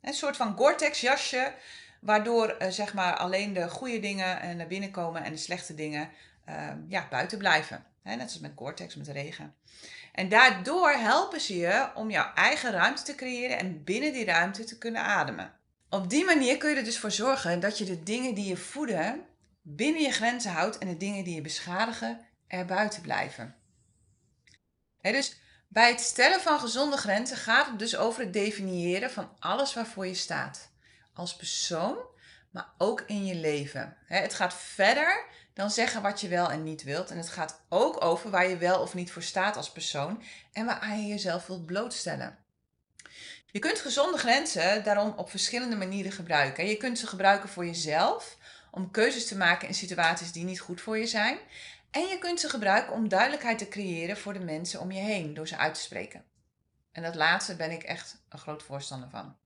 Een 0.00 0.14
soort 0.14 0.37
van 0.37 0.57
Gore-Tex 0.57 1.00
jasje, 1.00 1.55
waardoor 2.00 2.57
uh, 2.59 2.69
zeg 2.69 2.95
maar 2.95 3.17
alleen 3.17 3.52
de 3.52 3.69
goede 3.69 4.00
dingen 4.00 4.45
uh, 4.45 4.55
naar 4.55 4.67
binnen 4.67 4.90
komen 4.90 5.25
en 5.25 5.33
de 5.33 5.38
slechte 5.38 5.75
dingen 5.75 6.11
uh, 6.49 6.71
ja, 6.88 7.07
buiten 7.11 7.38
blijven. 7.38 7.85
He, 8.02 8.14
net 8.14 8.26
als 8.26 8.38
met 8.38 8.52
Gore-Tex, 8.57 8.95
met 8.97 9.09
regen. 9.09 9.55
En 10.12 10.28
daardoor 10.28 10.90
helpen 10.90 11.40
ze 11.40 11.57
je 11.57 11.90
om 11.95 12.11
jouw 12.11 12.33
eigen 12.35 12.73
ruimte 12.73 13.02
te 13.02 13.14
creëren 13.14 13.59
en 13.59 13.85
binnen 13.85 14.12
die 14.12 14.25
ruimte 14.25 14.64
te 14.64 14.78
kunnen 14.78 15.02
ademen. 15.02 15.52
Op 15.90 16.11
die 16.11 16.25
manier 16.25 16.57
kun 16.57 16.71
je 16.71 16.76
er 16.76 16.85
dus 16.85 16.99
voor 16.99 17.11
zorgen 17.11 17.61
dat 17.61 17.78
je 17.78 17.85
de 17.85 18.02
dingen 18.02 18.35
die 18.35 18.49
je 18.49 18.57
voeden 18.57 19.25
binnen 19.62 20.02
je 20.02 20.12
grenzen 20.12 20.52
houdt 20.52 20.78
en 20.78 20.88
de 20.88 20.97
dingen 20.97 21.25
die 21.25 21.35
je 21.35 21.40
beschadigen 21.40 22.26
er 22.47 22.64
buiten 22.64 23.02
blijven. 23.02 23.57
Dus 25.00 25.40
bij 25.68 25.90
het 25.90 26.00
stellen 26.00 26.40
van 26.40 26.60
gezonde 26.60 26.96
grenzen 26.96 27.37
gaat 27.37 27.66
het 27.66 27.78
dus 27.78 27.96
over 27.96 28.22
het 28.22 28.32
definiëren 28.32 29.10
van 29.10 29.30
alles 29.38 29.75
waarvoor 29.75 30.06
je 30.06 30.14
staat. 30.14 30.70
Als 31.14 31.37
persoon, 31.37 31.96
maar 32.50 32.68
ook 32.78 33.02
in 33.06 33.26
je 33.26 33.34
leven. 33.34 33.96
Het 34.06 34.34
gaat 34.34 34.54
verder 34.54 35.25
dan 35.54 35.70
zeggen 35.70 36.02
wat 36.02 36.20
je 36.20 36.28
wel 36.28 36.50
en 36.50 36.62
niet 36.62 36.82
wilt. 36.82 37.10
En 37.10 37.16
het 37.16 37.28
gaat 37.28 37.60
ook 37.68 38.04
over 38.04 38.30
waar 38.30 38.48
je 38.48 38.56
wel 38.56 38.80
of 38.80 38.94
niet 38.94 39.12
voor 39.12 39.22
staat 39.22 39.56
als 39.56 39.72
persoon 39.72 40.22
en 40.52 40.66
waar 40.66 40.96
je 40.96 41.06
jezelf 41.06 41.46
wilt 41.46 41.66
blootstellen. 41.66 42.38
Je 43.50 43.58
kunt 43.58 43.78
gezonde 43.78 44.18
grenzen 44.18 44.84
daarom 44.84 45.12
op 45.16 45.30
verschillende 45.30 45.76
manieren 45.76 46.12
gebruiken. 46.12 46.66
Je 46.66 46.76
kunt 46.76 46.98
ze 46.98 47.06
gebruiken 47.06 47.48
voor 47.48 47.66
jezelf, 47.66 48.37
om 48.70 48.90
keuzes 48.90 49.26
te 49.26 49.37
maken 49.37 49.68
in 49.68 49.75
situaties 49.75 50.32
die 50.32 50.44
niet 50.44 50.60
goed 50.60 50.80
voor 50.80 50.98
je 50.98 51.06
zijn. 51.06 51.38
En 51.90 52.07
je 52.07 52.18
kunt 52.18 52.40
ze 52.40 52.49
gebruiken 52.49 52.92
om 52.92 53.09
duidelijkheid 53.09 53.59
te 53.59 53.68
creëren 53.68 54.16
voor 54.16 54.33
de 54.33 54.38
mensen 54.38 54.80
om 54.80 54.92
je 54.92 55.00
heen 55.00 55.35
door 55.35 55.49
ze 55.49 55.57
uit 55.57 55.75
te 55.75 55.80
spreken. 55.80 56.25
En 56.92 57.02
dat 57.02 57.14
laatste 57.14 57.57
ben 57.57 57.71
ik 57.71 57.83
echt 57.83 58.23
een 58.28 58.38
groot 58.38 58.62
voorstander 58.62 59.11
van. 59.11 59.37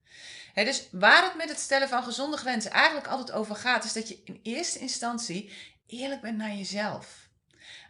dus 0.54 0.88
waar 0.90 1.25
het 1.25 1.37
met 1.37 1.49
het 1.49 1.58
stellen 1.58 1.88
van 1.88 2.02
gezonde 2.02 2.37
grenzen 2.37 2.70
eigenlijk 2.70 3.06
altijd 3.06 3.32
over 3.32 3.56
gaat, 3.56 3.84
is 3.84 3.92
dat 3.92 4.08
je 4.08 4.20
in 4.25 4.40
eerste 4.42 4.78
instantie 4.78 5.52
eerlijk 5.87 6.20
bent 6.20 6.37
naar 6.37 6.54
jezelf. 6.54 7.30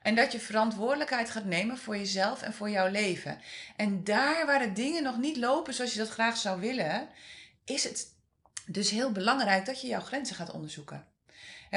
En 0.02 0.14
dat 0.14 0.32
je 0.32 0.40
verantwoordelijkheid 0.40 1.30
gaat 1.30 1.44
nemen 1.44 1.78
voor 1.78 1.96
jezelf 1.96 2.42
en 2.42 2.52
voor 2.52 2.70
jouw 2.70 2.90
leven. 2.90 3.40
En 3.76 4.04
daar 4.04 4.46
waar 4.46 4.58
de 4.58 4.72
dingen 4.72 5.02
nog 5.02 5.16
niet 5.16 5.36
lopen 5.36 5.74
zoals 5.74 5.92
je 5.92 5.98
dat 5.98 6.08
graag 6.08 6.36
zou 6.36 6.60
willen, 6.60 7.08
is 7.64 7.84
het 7.84 8.14
dus 8.66 8.90
heel 8.90 9.12
belangrijk 9.12 9.66
dat 9.66 9.80
je 9.80 9.86
jouw 9.86 10.00
grenzen 10.00 10.36
gaat 10.36 10.52
onderzoeken. 10.52 11.11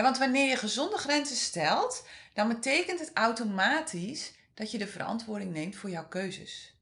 Want 0.03 0.17
wanneer 0.17 0.49
je 0.49 0.57
gezonde 0.57 0.97
grenzen 0.97 1.35
stelt, 1.35 2.07
dan 2.33 2.47
betekent 2.47 2.99
het 2.99 3.11
automatisch 3.13 4.33
dat 4.53 4.71
je 4.71 4.77
de 4.77 4.87
verantwoording 4.87 5.53
neemt 5.53 5.75
voor 5.75 5.89
jouw 5.89 6.07
keuzes. 6.07 6.75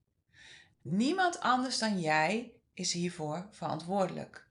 Niemand 0.81 1.39
anders 1.39 1.79
dan 1.79 1.99
jij 1.99 2.51
is 2.73 2.93
hiervoor 2.93 3.47
verantwoordelijk. 3.51 4.45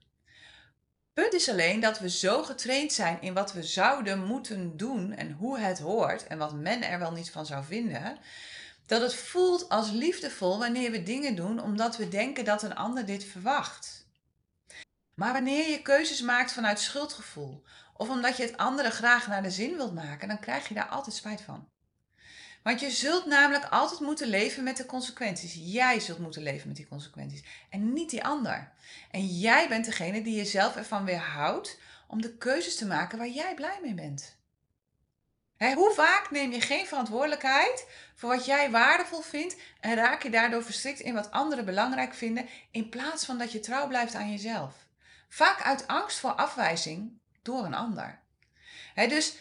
Punt 1.13 1.33
is 1.33 1.49
alleen 1.49 1.79
dat 1.79 1.99
we 1.99 2.09
zo 2.09 2.43
getraind 2.43 2.93
zijn 2.93 3.21
in 3.21 3.33
wat 3.33 3.53
we 3.53 3.63
zouden 3.63 4.23
moeten 4.23 4.77
doen 4.77 5.13
en 5.13 5.31
hoe 5.31 5.59
het 5.59 5.79
hoort 5.79 6.27
en 6.27 6.37
wat 6.37 6.53
men 6.53 6.83
er 6.83 6.99
wel 6.99 7.11
niet 7.11 7.31
van 7.31 7.45
zou 7.45 7.63
vinden, 7.63 8.17
dat 8.85 9.01
het 9.01 9.15
voelt 9.15 9.69
als 9.69 9.91
liefdevol 9.91 10.59
wanneer 10.59 10.91
we 10.91 11.03
dingen 11.03 11.35
doen 11.35 11.61
omdat 11.61 11.97
we 11.97 12.07
denken 12.07 12.45
dat 12.45 12.63
een 12.63 12.75
ander 12.75 13.05
dit 13.05 13.23
verwacht. 13.23 14.07
Maar 15.13 15.33
wanneer 15.33 15.69
je 15.69 15.81
keuzes 15.81 16.21
maakt 16.21 16.51
vanuit 16.51 16.79
schuldgevoel 16.79 17.63
of 17.93 18.09
omdat 18.09 18.37
je 18.37 18.43
het 18.43 18.57
andere 18.57 18.89
graag 18.89 19.27
naar 19.27 19.43
de 19.43 19.51
zin 19.51 19.75
wilt 19.75 19.93
maken, 19.93 20.27
dan 20.27 20.39
krijg 20.39 20.67
je 20.67 20.73
daar 20.73 20.87
altijd 20.87 21.15
spijt 21.15 21.41
van. 21.41 21.71
Want 22.63 22.79
je 22.79 22.91
zult 22.91 23.25
namelijk 23.25 23.65
altijd 23.69 23.99
moeten 23.99 24.27
leven 24.27 24.63
met 24.63 24.77
de 24.77 24.85
consequenties. 24.85 25.53
Jij 25.59 25.99
zult 25.99 26.19
moeten 26.19 26.41
leven 26.41 26.67
met 26.67 26.77
die 26.77 26.87
consequenties 26.87 27.43
en 27.69 27.93
niet 27.93 28.09
die 28.09 28.23
ander. 28.23 28.71
En 29.11 29.25
jij 29.25 29.67
bent 29.67 29.85
degene 29.85 30.21
die 30.21 30.35
jezelf 30.35 30.75
ervan 30.75 31.05
weerhoudt 31.05 31.79
om 32.07 32.21
de 32.21 32.37
keuzes 32.37 32.75
te 32.75 32.85
maken 32.85 33.17
waar 33.17 33.29
jij 33.29 33.53
blij 33.53 33.79
mee 33.81 33.93
bent. 33.93 34.37
hoe 35.57 35.93
vaak 35.93 36.31
neem 36.31 36.51
je 36.51 36.61
geen 36.61 36.85
verantwoordelijkheid 36.85 37.87
voor 38.15 38.29
wat 38.29 38.45
jij 38.45 38.71
waardevol 38.71 39.21
vindt 39.21 39.55
en 39.79 39.95
raak 39.95 40.23
je 40.23 40.29
daardoor 40.29 40.63
verstrikt 40.63 40.99
in 40.99 41.13
wat 41.13 41.31
anderen 41.31 41.65
belangrijk 41.65 42.13
vinden 42.13 42.47
in 42.71 42.89
plaats 42.89 43.25
van 43.25 43.37
dat 43.37 43.51
je 43.51 43.59
trouw 43.59 43.87
blijft 43.87 44.15
aan 44.15 44.31
jezelf? 44.31 44.75
Vaak 45.29 45.61
uit 45.61 45.87
angst 45.87 46.19
voor 46.19 46.33
afwijzing 46.33 47.21
door 47.43 47.65
een 47.65 47.73
ander. 47.73 48.19
dus 48.95 49.35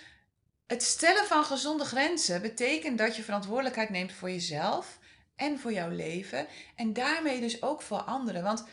het 0.66 0.82
stellen 0.82 1.26
van 1.26 1.44
gezonde 1.44 1.84
grenzen 1.84 2.42
betekent 2.42 2.98
dat 2.98 3.16
je 3.16 3.22
verantwoordelijkheid 3.22 3.90
neemt 3.90 4.12
voor 4.12 4.30
jezelf 4.30 4.98
en 5.36 5.58
voor 5.58 5.72
jouw 5.72 5.90
leven 5.90 6.46
en 6.76 6.92
daarmee 6.92 7.40
dus 7.40 7.62
ook 7.62 7.82
voor 7.82 8.02
anderen. 8.02 8.42
Want 8.42 8.64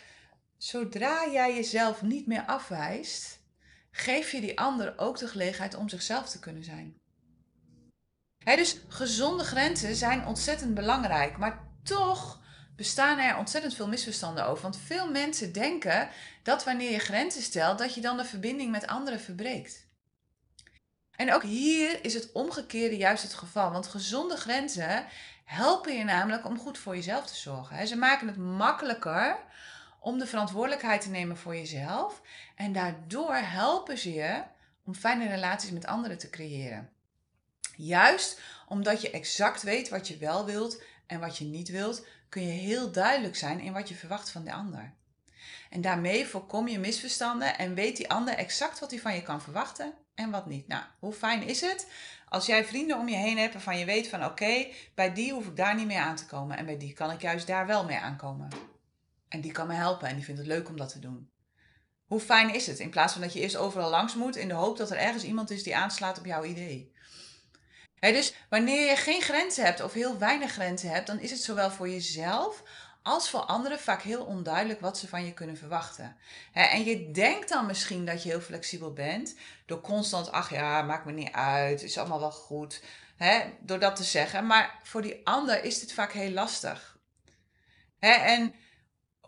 zodra 0.58 1.30
jij 1.32 1.56
jezelf 1.56 2.02
niet 2.02 2.28
meer 2.28 2.46
afwijst, 2.46 3.40
geef 3.92 4.32
je 4.32 4.42
die 4.42 4.60
ander 4.60 4.94
ook 4.98 5.18
de 5.18 5.28
gelegenheid 5.28 5.76
om 5.76 5.90
zichzelf 5.90 6.30
te 6.30 6.40
kunnen 6.40 6.64
zijn. 6.64 6.98
dus 8.46 8.78
gezonde 8.88 9.44
grenzen 9.44 9.96
zijn 9.96 10.26
ontzettend 10.26 10.74
belangrijk, 10.74 11.38
maar 11.38 11.68
toch 11.84 12.39
bestaan 12.80 13.18
er 13.18 13.38
ontzettend 13.38 13.76
veel 13.76 13.88
misverstanden 13.88 14.46
over. 14.46 14.62
Want 14.62 14.78
veel 14.78 15.12
mensen 15.12 15.54
denken 15.54 16.10
dat 16.44 16.64
wanneer 16.64 16.92
je 16.92 17.00
grenzen 17.00 17.42
stelt, 17.42 17.78
dat 17.78 17.94
je 17.94 18.02
dan 18.02 18.18
de 18.18 18.26
verbinding 18.26 18.72
met 18.72 18.88
anderen 18.88 19.20
verbreekt. 19.20 19.88
En 21.12 21.34
ook 21.34 21.44
hier 21.44 22.06
is 22.06 22.14
het 22.14 22.32
omgekeerde 22.32 22.98
juist 22.98 23.24
het 23.24 23.34
geval. 23.34 23.72
Want 23.72 23.88
gezonde 23.88 24.36
grenzen 24.36 25.06
helpen 25.44 25.98
je 25.98 26.04
namelijk 26.04 26.46
om 26.46 26.60
goed 26.60 26.78
voor 26.78 26.96
jezelf 26.96 27.26
te 27.26 27.36
zorgen. 27.36 27.88
Ze 27.88 27.96
maken 27.96 28.28
het 28.28 28.38
makkelijker 28.38 29.38
om 30.00 30.20
de 30.20 30.28
verantwoordelijkheid 30.28 31.02
te 31.02 31.10
nemen 31.10 31.38
voor 31.38 31.56
jezelf. 31.56 32.22
En 32.56 32.74
daardoor 32.74 33.36
helpen 33.36 33.98
ze 33.98 34.14
je 34.14 34.44
om 34.86 34.96
fijne 34.96 35.28
relaties 35.28 35.72
met 35.72 35.86
anderen 35.86 36.18
te 36.18 36.30
creëren. 36.30 36.90
Juist 37.76 38.40
omdat 38.68 39.02
je 39.02 39.12
exact 39.12 39.64
weet 39.64 39.90
wat 39.90 40.08
je 40.08 40.18
wel 40.18 40.46
wilt 40.46 40.82
en 41.08 41.20
wat 41.20 41.38
je 41.38 41.46
niet 41.46 41.70
wilt, 41.70 42.06
kun 42.30 42.42
je 42.42 42.52
heel 42.52 42.92
duidelijk 42.92 43.36
zijn 43.36 43.60
in 43.60 43.74
wat 43.74 43.90
je 43.90 43.96
verwacht 43.96 44.30
van 44.30 44.44
de 44.44 44.54
ander. 44.54 44.94
En 45.70 45.82
daarmee 45.82 46.28
voorkom 46.28 46.68
je 46.68 46.80
misverstanden 46.80 47.58
en 47.58 47.74
weet 47.74 47.98
die 47.98 48.10
ander 48.10 48.34
exact 48.34 48.80
wat 48.80 48.92
hij 48.92 49.00
van 49.00 49.16
je 49.16 49.22
kan 49.22 49.42
verwachten 49.42 49.94
en 50.16 50.30
wat 50.30 50.46
niet. 50.46 50.68
Nou, 50.68 50.84
hoe 51.00 51.14
fijn 51.14 51.44
is 51.44 51.62
het 51.62 51.88
als 52.30 52.46
jij 52.46 52.66
vrienden 52.66 52.98
om 52.98 53.10
je 53.10 53.16
heen 53.16 53.38
hebt 53.38 53.54
waarvan 53.54 53.78
je 53.78 53.86
weet 53.86 54.08
van 54.08 54.26
oké, 54.26 54.68
bij 54.96 55.14
die 55.14 55.34
hoef 55.34 55.48
ik 55.48 55.56
daar 55.56 55.76
niet 55.76 55.88
mee 55.88 56.00
aan 56.00 56.16
te 56.16 56.26
komen 56.26 56.58
en 56.58 56.66
bij 56.66 56.78
die 56.78 56.94
kan 56.94 57.12
ik 57.12 57.22
juist 57.22 57.48
daar 57.48 57.68
wel 57.68 57.86
mee 57.86 57.98
aankomen. 57.98 58.50
En 59.28 59.42
die 59.42 59.52
kan 59.52 59.68
me 59.68 59.74
helpen 59.74 60.08
en 60.08 60.16
die 60.16 60.24
vindt 60.24 60.40
het 60.40 60.50
leuk 60.50 60.70
om 60.70 60.78
dat 60.78 60.92
te 60.92 61.00
doen. 61.00 61.30
Hoe 62.06 62.20
fijn 62.20 62.54
is 62.54 62.68
het 62.68 62.80
in 62.80 62.90
plaats 62.90 63.14
van 63.14 63.22
dat 63.22 63.34
je 63.34 63.40
eerst 63.40 63.56
overal 63.56 63.90
langs 63.90 64.16
moet 64.16 64.36
in 64.36 64.48
de 64.48 64.54
hoop 64.54 64.78
dat 64.78 64.92
er 64.92 64.98
ergens 64.98 65.24
iemand 65.24 65.50
is 65.50 65.64
die 65.64 65.76
aanslaat 65.76 66.20
op 66.20 66.26
jouw 66.26 66.44
idee. 66.44 66.94
Dus 68.00 68.34
wanneer 68.50 68.90
je 68.90 68.96
geen 68.96 69.22
grenzen 69.22 69.64
hebt 69.66 69.84
of 69.84 69.94
heel 69.94 70.18
weinig 70.18 70.52
grenzen 70.52 70.90
hebt, 70.90 71.08
dan 71.08 71.20
is 71.20 71.32
het 71.32 71.42
zowel 71.42 71.72
voor 71.72 71.90
jezelf 71.90 72.64
als 73.04 73.30
voor 73.30 73.40
anderen 73.40 73.80
vaak 73.80 74.02
heel 74.02 74.24
onduidelijk 74.24 74.80
wat 74.80 74.98
ze 74.98 75.08
van 75.08 75.26
je 75.26 75.34
kunnen 75.34 75.58
verwachten. 75.58 76.18
En 76.54 76.84
je 76.84 77.12
denkt 77.12 77.50
dan 77.50 77.66
misschien 77.66 78.06
dat 78.06 78.24
je 78.24 78.30
heel 78.30 78.42
flexibel 78.42 78.94
bent 78.94 79.36
door 79.66 79.82
constant, 79.82 80.32
ach 80.32 80.50
ja, 80.50 80.82
maakt 80.82 81.06
me 81.06 81.12
niet 81.12 81.32
uit, 81.32 81.84
is 81.84 81.98
allemaal 81.98 82.20
wel 82.20 82.32
goed, 82.32 82.82
door 83.60 83.80
dat 83.80 83.96
te 83.96 84.04
zeggen. 84.04 84.46
Maar 84.46 84.80
voor 84.84 85.02
die 85.02 85.22
ander 85.24 85.64
is 85.64 85.80
dit 85.80 85.94
vaak 85.94 86.12
heel 86.12 86.32
lastig. 86.32 86.98
En 88.00 88.54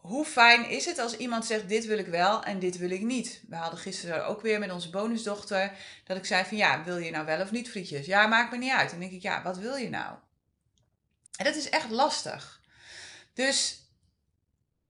hoe 0.02 0.26
fijn 0.26 0.70
is 0.70 0.86
het 0.86 1.00
als 1.00 1.18
iemand 1.18 1.46
zegt: 1.46 1.70
Dit 1.70 1.86
wil 1.86 1.98
ik 1.98 2.08
wel 2.08 2.44
en 2.44 2.60
dit 2.60 2.78
wil 2.78 2.90
ik 2.90 3.02
niet? 3.02 3.42
We 3.48 3.56
hadden 3.56 3.80
gisteren 3.80 4.26
ook 4.26 4.42
weer 4.42 4.60
met 4.60 4.72
onze 4.72 4.90
bonusdochter 4.90 5.72
dat 6.04 6.18
ik 6.18 6.26
zei: 6.26 6.46
van 6.46 6.58
ja, 6.58 6.84
wil 6.84 6.98
je 6.98 7.12
nou 7.12 7.26
wel 7.26 7.42
of 7.42 7.52
niet 7.52 7.70
frietjes? 7.70 8.06
Ja, 8.06 8.28
maakt 8.28 8.52
me 8.52 8.58
niet 8.58 8.72
uit. 8.72 8.92
En 8.92 9.00
denk 9.00 9.12
ik: 9.12 9.22
ja, 9.22 9.42
wat 9.44 9.58
wil 9.58 9.76
je 9.76 9.90
nou? 9.90 10.16
En 11.38 11.46
dat 11.46 11.56
is 11.56 11.70
echt 11.70 11.90
lastig. 11.90 12.62
Dus 13.34 13.86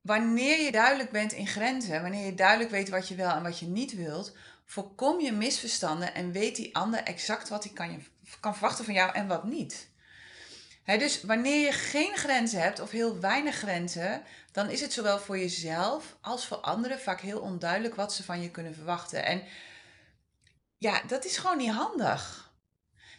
wanneer 0.02 0.62
je 0.62 0.72
duidelijk 0.72 1.12
bent 1.12 1.32
in 1.32 1.48
grenzen, 1.48 2.02
wanneer 2.02 2.26
je 2.26 2.36
duidelijk 2.36 2.70
weet 2.70 2.90
wat 2.90 3.08
je 3.08 3.16
wel 3.16 3.36
en 3.36 3.44
wat 3.44 3.60
je 3.60 3.66
niet 3.66 3.96
wilt, 3.96 4.36
voorkom 4.66 5.20
je 5.20 5.32
misverstanden 5.32 6.14
en 6.14 6.32
weet 6.32 6.56
die 6.56 6.76
ander 6.76 7.04
exact 7.04 7.50
wat 7.50 7.64
hij 7.64 7.74
kan, 7.74 8.04
kan 8.40 8.54
verwachten 8.54 8.86
van 8.86 8.94
jou 8.94 9.14
en 9.14 9.28
wat 9.28 9.44
niet. 9.44 9.91
Dus 10.86 11.24
wanneer 11.24 11.66
je 11.66 11.72
geen 11.72 12.18
grenzen 12.18 12.62
hebt 12.62 12.80
of 12.80 12.92
heel 12.92 13.20
weinig 13.20 13.56
grenzen, 13.56 14.24
dan 14.52 14.70
is 14.70 14.82
het 14.82 14.94
zowel 14.94 15.20
voor 15.20 15.38
jezelf 15.38 16.18
als 16.22 16.48
voor 16.48 16.58
anderen 16.58 17.00
vaak 17.00 17.22
heel 17.22 17.40
onduidelijk 17.40 17.96
wat 17.96 18.14
ze 18.14 18.24
van 18.24 18.42
je 18.42 18.52
kunnen 18.52 18.74
verwachten. 18.74 19.26
En 19.26 19.44
ja, 20.78 21.02
dat 21.08 21.26
is 21.26 21.38
gewoon 21.38 21.58
niet 21.58 21.72
handig. 21.72 22.52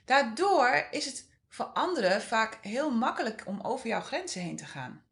Daardoor 0.04 0.86
is 0.90 1.04
het 1.04 1.28
voor 1.48 1.64
anderen 1.64 2.22
vaak 2.22 2.58
heel 2.62 2.90
makkelijk 2.90 3.42
om 3.46 3.60
over 3.60 3.86
jouw 3.88 4.00
grenzen 4.00 4.40
heen 4.40 4.56
te 4.56 4.66
gaan. 4.66 5.04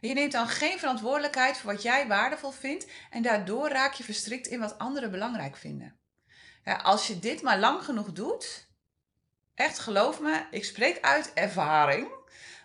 Je 0.00 0.14
neemt 0.14 0.32
dan 0.32 0.48
geen 0.48 0.78
verantwoordelijkheid 0.78 1.56
voor 1.56 1.72
wat 1.72 1.82
jij 1.82 2.06
waardevol 2.06 2.50
vindt 2.50 2.86
en 3.10 3.22
daardoor 3.22 3.68
raak 3.68 3.92
je 3.92 4.04
verstrikt 4.04 4.46
in 4.46 4.60
wat 4.60 4.78
anderen 4.78 5.10
belangrijk 5.10 5.56
vinden. 5.56 5.98
Als 6.82 7.06
je 7.06 7.18
dit 7.18 7.42
maar 7.42 7.58
lang 7.58 7.84
genoeg 7.84 8.12
doet, 8.12 8.65
echt 9.56 9.78
geloof 9.78 10.20
me, 10.20 10.46
ik 10.50 10.64
spreek 10.64 11.00
uit 11.00 11.32
ervaring. 11.34 12.08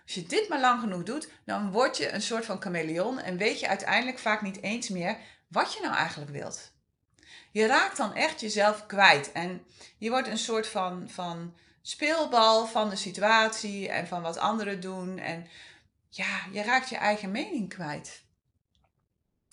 Als 0.04 0.14
je 0.14 0.24
dit 0.24 0.50
maar 0.50 0.60
lang 0.60 0.80
genoeg 0.80 1.04
doet, 1.04 1.30
dan 1.46 1.72
word 1.72 1.98
je 1.98 2.12
een 2.12 2.22
soort 2.22 2.46
van 2.46 2.62
chameleon 2.62 3.20
en 3.20 3.38
weet 3.38 3.60
je 3.60 3.68
uiteindelijk 3.68 4.20
vaak 4.20 4.42
niet 4.42 4.62
eens 4.62 4.90
meer 4.90 5.18
wat 5.48 5.74
je 5.74 5.82
nou 5.82 5.96
eigenlijk 5.96 6.32
wilt. 6.32 6.72
Je 7.52 7.66
raakt 7.66 7.98
dan 7.98 8.14
echt 8.14 8.40
jezelf 8.40 8.86
kwijt 8.86 9.32
en 9.32 9.66
je 9.98 10.10
wordt 10.10 10.28
een 10.28 10.38
soort 10.38 10.68
van, 10.68 11.10
van 11.10 11.56
speelbal 11.82 12.68
van 12.68 12.90
de 12.90 12.96
situatie 12.96 13.90
en 13.90 14.08
van 14.08 14.22
wat 14.22 14.38
anderen 14.38 14.80
doen. 14.80 15.18
En 15.18 15.48
ja, 16.10 16.40
je 16.52 16.62
raakt 16.62 16.90
je 16.90 16.98
eigen 16.98 17.32
mening 17.32 17.70
kwijt. 17.70 18.24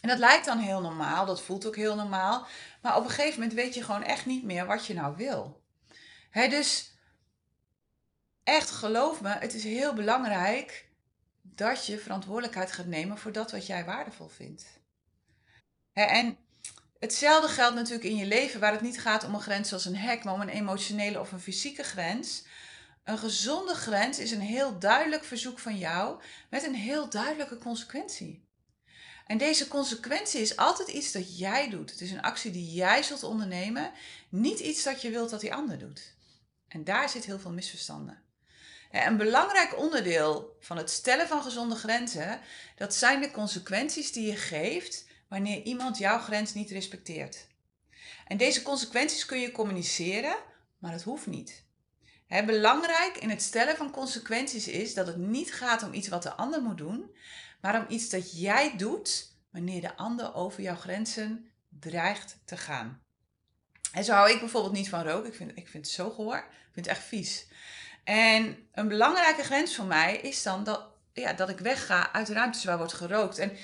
En 0.00 0.08
dat 0.08 0.18
lijkt 0.18 0.44
dan 0.44 0.58
heel 0.58 0.80
normaal, 0.80 1.26
dat 1.26 1.42
voelt 1.42 1.66
ook 1.66 1.76
heel 1.76 1.94
normaal. 1.94 2.46
Maar 2.82 2.96
op 2.96 3.04
een 3.04 3.10
gegeven 3.10 3.40
moment 3.40 3.58
weet 3.58 3.74
je 3.74 3.84
gewoon 3.84 4.02
echt 4.02 4.26
niet 4.26 4.44
meer 4.44 4.66
wat 4.66 4.86
je 4.86 4.94
nou 4.94 5.16
wil. 5.16 5.62
Dus 6.32 6.87
echt 8.48 8.70
geloof 8.70 9.20
me, 9.20 9.28
het 9.28 9.54
is 9.54 9.64
heel 9.64 9.94
belangrijk 9.94 10.88
dat 11.42 11.86
je 11.86 11.98
verantwoordelijkheid 11.98 12.72
gaat 12.72 12.86
nemen 12.86 13.18
voor 13.18 13.32
dat 13.32 13.50
wat 13.50 13.66
jij 13.66 13.84
waardevol 13.84 14.28
vindt. 14.28 14.66
en 15.92 16.36
hetzelfde 16.98 17.48
geldt 17.48 17.74
natuurlijk 17.74 18.04
in 18.04 18.16
je 18.16 18.26
leven 18.26 18.60
waar 18.60 18.72
het 18.72 18.80
niet 18.80 19.00
gaat 19.00 19.24
om 19.24 19.34
een 19.34 19.40
grens 19.40 19.68
zoals 19.68 19.84
een 19.84 19.96
hek, 19.96 20.24
maar 20.24 20.34
om 20.34 20.40
een 20.40 20.48
emotionele 20.48 21.20
of 21.20 21.32
een 21.32 21.40
fysieke 21.40 21.82
grens. 21.82 22.44
Een 23.04 23.18
gezonde 23.18 23.74
grens 23.74 24.18
is 24.18 24.30
een 24.30 24.40
heel 24.40 24.78
duidelijk 24.78 25.24
verzoek 25.24 25.58
van 25.58 25.78
jou 25.78 26.22
met 26.50 26.64
een 26.64 26.74
heel 26.74 27.08
duidelijke 27.08 27.58
consequentie. 27.58 28.46
En 29.26 29.38
deze 29.38 29.68
consequentie 29.68 30.40
is 30.40 30.56
altijd 30.56 30.88
iets 30.88 31.12
dat 31.12 31.38
jij 31.38 31.70
doet. 31.70 31.90
Het 31.90 32.00
is 32.00 32.10
een 32.10 32.22
actie 32.22 32.50
die 32.50 32.74
jij 32.74 33.02
zult 33.02 33.22
ondernemen, 33.22 33.92
niet 34.28 34.58
iets 34.58 34.82
dat 34.82 35.02
je 35.02 35.10
wilt 35.10 35.30
dat 35.30 35.40
die 35.40 35.54
ander 35.54 35.78
doet. 35.78 36.14
En 36.68 36.84
daar 36.84 37.08
zit 37.08 37.24
heel 37.24 37.38
veel 37.38 37.52
misverstanden. 37.52 38.26
Een 38.90 39.16
belangrijk 39.16 39.78
onderdeel 39.78 40.56
van 40.60 40.76
het 40.76 40.90
stellen 40.90 41.28
van 41.28 41.42
gezonde 41.42 41.74
grenzen, 41.74 42.40
dat 42.76 42.94
zijn 42.94 43.20
de 43.20 43.30
consequenties 43.30 44.12
die 44.12 44.26
je 44.26 44.36
geeft 44.36 45.06
wanneer 45.28 45.62
iemand 45.62 45.98
jouw 45.98 46.18
grens 46.18 46.54
niet 46.54 46.70
respecteert. 46.70 47.46
En 48.26 48.36
deze 48.36 48.62
consequenties 48.62 49.26
kun 49.26 49.40
je 49.40 49.52
communiceren, 49.52 50.36
maar 50.78 50.92
dat 50.92 51.02
hoeft 51.02 51.26
niet. 51.26 51.66
Belangrijk 52.46 53.16
in 53.16 53.30
het 53.30 53.42
stellen 53.42 53.76
van 53.76 53.90
consequenties 53.90 54.68
is 54.68 54.94
dat 54.94 55.06
het 55.06 55.16
niet 55.16 55.52
gaat 55.52 55.82
om 55.82 55.92
iets 55.92 56.08
wat 56.08 56.22
de 56.22 56.32
ander 56.32 56.62
moet 56.62 56.78
doen, 56.78 57.14
maar 57.60 57.80
om 57.80 57.84
iets 57.88 58.08
dat 58.08 58.40
jij 58.40 58.76
doet 58.76 59.36
wanneer 59.50 59.80
de 59.80 59.96
ander 59.96 60.34
over 60.34 60.62
jouw 60.62 60.76
grenzen 60.76 61.50
dreigt 61.68 62.38
te 62.44 62.56
gaan. 62.56 63.02
En 63.92 64.04
zo 64.04 64.12
hou 64.12 64.30
ik 64.30 64.40
bijvoorbeeld 64.40 64.72
niet 64.72 64.88
van 64.88 65.02
roken. 65.02 65.28
Ik 65.28 65.34
vind, 65.34 65.50
ik 65.54 65.68
vind 65.68 65.86
het 65.86 65.94
zo 65.94 66.10
goor. 66.10 66.36
Ik 66.36 66.72
vind 66.72 66.86
het 66.86 66.96
echt 66.96 67.04
vies. 67.04 67.46
En 68.08 68.68
een 68.72 68.88
belangrijke 68.88 69.42
grens 69.42 69.76
voor 69.76 69.84
mij 69.84 70.16
is 70.16 70.42
dan 70.42 70.64
dat, 70.64 70.86
ja, 71.12 71.32
dat 71.32 71.48
ik 71.48 71.58
wegga 71.58 72.12
uit 72.12 72.28
ruimtes 72.28 72.64
waar 72.64 72.78
wordt 72.78 72.92
gerookt. 72.92 73.38
En 73.38 73.56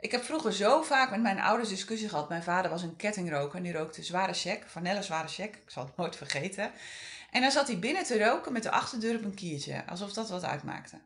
ik 0.00 0.10
heb 0.10 0.24
vroeger 0.24 0.52
zo 0.52 0.82
vaak 0.82 1.10
met 1.10 1.20
mijn 1.20 1.40
ouders 1.40 1.68
discussie 1.68 2.08
gehad. 2.08 2.28
Mijn 2.28 2.42
vader 2.42 2.70
was 2.70 2.82
een 2.82 2.96
kettingroker 2.96 3.56
en 3.56 3.62
die 3.62 3.72
rookte 3.72 4.02
zware 4.02 4.34
check, 4.34 4.64
vanille 4.66 5.02
zware 5.02 5.28
check. 5.28 5.54
Ik 5.54 5.70
zal 5.70 5.84
het 5.84 5.96
nooit 5.96 6.16
vergeten. 6.16 6.72
En 7.30 7.40
dan 7.40 7.50
zat 7.50 7.66
hij 7.66 7.78
binnen 7.78 8.04
te 8.04 8.24
roken 8.24 8.52
met 8.52 8.62
de 8.62 8.70
achterdeur 8.70 9.16
op 9.16 9.24
een 9.24 9.34
kiertje, 9.34 9.86
alsof 9.86 10.12
dat 10.12 10.30
wat 10.30 10.44
uitmaakte. 10.44 10.98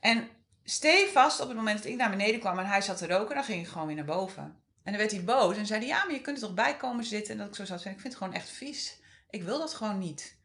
En 0.00 0.28
stevast 0.64 1.40
op 1.40 1.48
het 1.48 1.56
moment 1.56 1.82
dat 1.82 1.92
ik 1.92 1.96
naar 1.96 2.10
beneden 2.10 2.40
kwam 2.40 2.58
en 2.58 2.66
hij 2.66 2.82
zat 2.82 2.98
te 2.98 3.06
roken, 3.06 3.34
dan 3.34 3.44
ging 3.44 3.62
ik 3.62 3.68
gewoon 3.68 3.86
weer 3.86 3.96
naar 3.96 4.04
boven. 4.04 4.42
En 4.82 4.92
dan 4.92 4.96
werd 4.96 5.10
hij 5.10 5.24
boos 5.24 5.56
en 5.56 5.66
zei 5.66 5.86
ja, 5.86 6.04
maar 6.04 6.14
je 6.14 6.20
kunt 6.20 6.36
er 6.36 6.46
toch 6.46 6.54
bij 6.54 6.76
komen 6.76 7.04
zitten. 7.04 7.32
En 7.32 7.38
dat 7.38 7.48
ik 7.48 7.54
zo 7.54 7.64
zat, 7.64 7.78
ik 7.78 7.84
vind 7.84 8.02
het 8.02 8.16
gewoon 8.16 8.34
echt 8.34 8.48
vies. 8.48 9.00
Ik 9.30 9.42
wil 9.42 9.58
dat 9.58 9.74
gewoon 9.74 9.98
niet. 9.98 10.40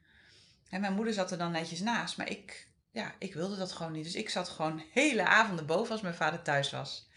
En 0.70 0.82
mijn 0.82 0.94
moeder 0.94 1.14
zat 1.14 1.32
er 1.32 1.38
dan 1.38 1.52
netjes 1.52 1.80
naast, 1.80 2.18
maar 2.18 2.30
ik, 2.30 2.68
ja, 2.92 3.14
ik 3.18 3.34
wilde 3.34 3.58
dat 3.58 3.72
gewoon 3.72 3.92
niet. 3.92 4.04
Dus 4.04 4.16
ik 4.16 4.30
zat 4.30 4.50
gewoon 4.50 4.84
hele 4.92 5.26
avonden 5.26 5.66
boven 5.66 5.92
als 5.92 6.02
mijn 6.02 6.16
vader 6.16 6.42
thuis 6.42 6.72
was. 6.72 7.08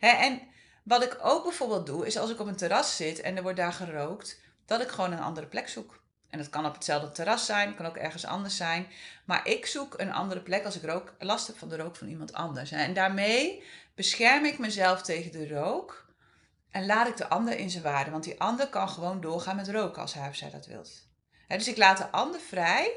en 0.00 0.40
wat 0.82 1.02
ik 1.02 1.18
ook 1.22 1.42
bijvoorbeeld 1.42 1.86
doe, 1.86 2.06
is 2.06 2.16
als 2.16 2.30
ik 2.30 2.40
op 2.40 2.46
een 2.46 2.56
terras 2.56 2.96
zit 2.96 3.20
en 3.20 3.36
er 3.36 3.42
wordt 3.42 3.58
daar 3.58 3.72
gerookt, 3.72 4.40
dat 4.66 4.80
ik 4.80 4.88
gewoon 4.88 5.12
een 5.12 5.20
andere 5.20 5.46
plek 5.46 5.68
zoek. 5.68 6.02
En 6.30 6.38
dat 6.38 6.50
kan 6.50 6.66
op 6.66 6.74
hetzelfde 6.74 7.10
terras 7.12 7.46
zijn, 7.46 7.74
kan 7.74 7.86
ook 7.86 7.96
ergens 7.96 8.24
anders 8.24 8.56
zijn. 8.56 8.86
Maar 9.24 9.48
ik 9.48 9.66
zoek 9.66 9.94
een 9.96 10.12
andere 10.12 10.40
plek 10.40 10.64
als 10.64 10.76
ik 10.76 10.82
rook, 10.82 11.14
last 11.18 11.46
heb 11.46 11.58
van 11.58 11.68
de 11.68 11.76
rook 11.76 11.96
van 11.96 12.08
iemand 12.08 12.32
anders. 12.32 12.70
En 12.70 12.94
daarmee 12.94 13.62
bescherm 13.94 14.44
ik 14.44 14.58
mezelf 14.58 15.02
tegen 15.02 15.32
de 15.32 15.48
rook 15.48 16.06
en 16.70 16.86
laat 16.86 17.08
ik 17.08 17.16
de 17.16 17.28
ander 17.28 17.58
in 17.58 17.70
zijn 17.70 17.82
waarde. 17.82 18.10
Want 18.10 18.24
die 18.24 18.40
ander 18.40 18.68
kan 18.68 18.88
gewoon 18.88 19.20
doorgaan 19.20 19.56
met 19.56 19.68
roken 19.68 20.02
als 20.02 20.14
hij 20.14 20.28
of 20.28 20.36
zij 20.36 20.50
dat 20.50 20.66
wilt. 20.66 21.03
Dus 21.48 21.68
ik 21.68 21.76
laat 21.76 21.98
de 21.98 22.10
ander 22.10 22.40
vrij 22.40 22.92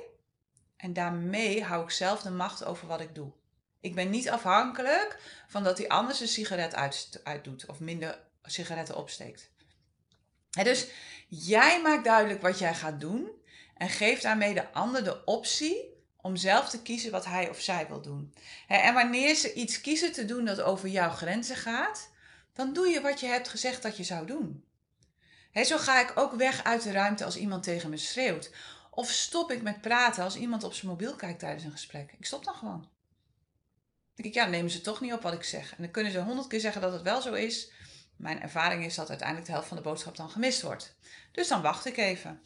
en 0.77 0.93
daarmee 0.93 1.63
hou 1.63 1.83
ik 1.83 1.89
zelf 1.89 2.21
de 2.21 2.29
macht 2.29 2.65
over 2.65 2.87
wat 2.87 3.01
ik 3.01 3.15
doe. 3.15 3.31
Ik 3.79 3.95
ben 3.95 4.09
niet 4.09 4.29
afhankelijk 4.29 5.19
van 5.47 5.63
dat 5.63 5.77
die 5.77 5.91
anders 5.91 6.19
een 6.19 6.27
sigaret 6.27 6.75
uit, 6.75 7.21
uitdoet 7.23 7.65
of 7.65 7.79
minder 7.79 8.19
sigaretten 8.43 8.95
opsteekt. 8.95 9.51
dus 10.49 10.87
jij 11.27 11.81
maakt 11.81 12.03
duidelijk 12.03 12.41
wat 12.41 12.59
jij 12.59 12.75
gaat 12.75 12.99
doen 12.99 13.29
en 13.73 13.89
geeft 13.89 14.21
daarmee 14.21 14.53
de 14.53 14.71
ander 14.71 15.03
de 15.03 15.25
optie 15.25 15.95
om 16.21 16.35
zelf 16.35 16.69
te 16.69 16.81
kiezen 16.81 17.11
wat 17.11 17.25
hij 17.25 17.49
of 17.49 17.59
zij 17.59 17.87
wil 17.87 18.01
doen. 18.01 18.33
En 18.67 18.93
wanneer 18.93 19.35
ze 19.35 19.53
iets 19.53 19.81
kiezen 19.81 20.11
te 20.11 20.25
doen 20.25 20.45
dat 20.45 20.61
over 20.61 20.89
jouw 20.89 21.09
grenzen 21.09 21.55
gaat, 21.55 22.09
dan 22.53 22.73
doe 22.73 22.87
je 22.87 23.01
wat 23.01 23.19
je 23.19 23.27
hebt 23.27 23.47
gezegd 23.47 23.81
dat 23.81 23.97
je 23.97 24.03
zou 24.03 24.25
doen. 24.25 24.63
Zo 25.53 25.77
ga 25.77 26.01
ik 26.01 26.11
ook 26.15 26.33
weg 26.33 26.63
uit 26.63 26.83
de 26.83 26.91
ruimte 26.91 27.25
als 27.25 27.37
iemand 27.37 27.63
tegen 27.63 27.89
me 27.89 27.97
schreeuwt. 27.97 28.51
Of 28.89 29.09
stop 29.09 29.51
ik 29.51 29.61
met 29.61 29.81
praten 29.81 30.23
als 30.23 30.35
iemand 30.35 30.63
op 30.63 30.73
zijn 30.73 30.91
mobiel 30.91 31.15
kijkt 31.15 31.39
tijdens 31.39 31.63
een 31.63 31.71
gesprek. 31.71 32.13
Ik 32.17 32.25
stop 32.25 32.43
dan 32.43 32.55
gewoon. 32.55 32.79
Dan 32.79 32.89
denk 34.15 34.29
ik, 34.29 34.33
ja, 34.33 34.45
nemen 34.45 34.71
ze 34.71 34.81
toch 34.81 35.01
niet 35.01 35.13
op 35.13 35.21
wat 35.21 35.33
ik 35.33 35.43
zeg. 35.43 35.71
En 35.71 35.83
dan 35.83 35.91
kunnen 35.91 36.11
ze 36.11 36.21
honderd 36.21 36.47
keer 36.47 36.59
zeggen 36.59 36.81
dat 36.81 36.93
het 36.93 37.01
wel 37.01 37.21
zo 37.21 37.33
is. 37.33 37.71
Mijn 38.15 38.41
ervaring 38.41 38.85
is 38.85 38.95
dat 38.95 39.09
uiteindelijk 39.09 39.47
de 39.47 39.53
helft 39.53 39.67
van 39.67 39.77
de 39.77 39.83
boodschap 39.83 40.15
dan 40.15 40.29
gemist 40.29 40.61
wordt. 40.61 40.95
Dus 41.31 41.47
dan 41.47 41.61
wacht 41.61 41.85
ik 41.85 41.97
even. 41.97 42.41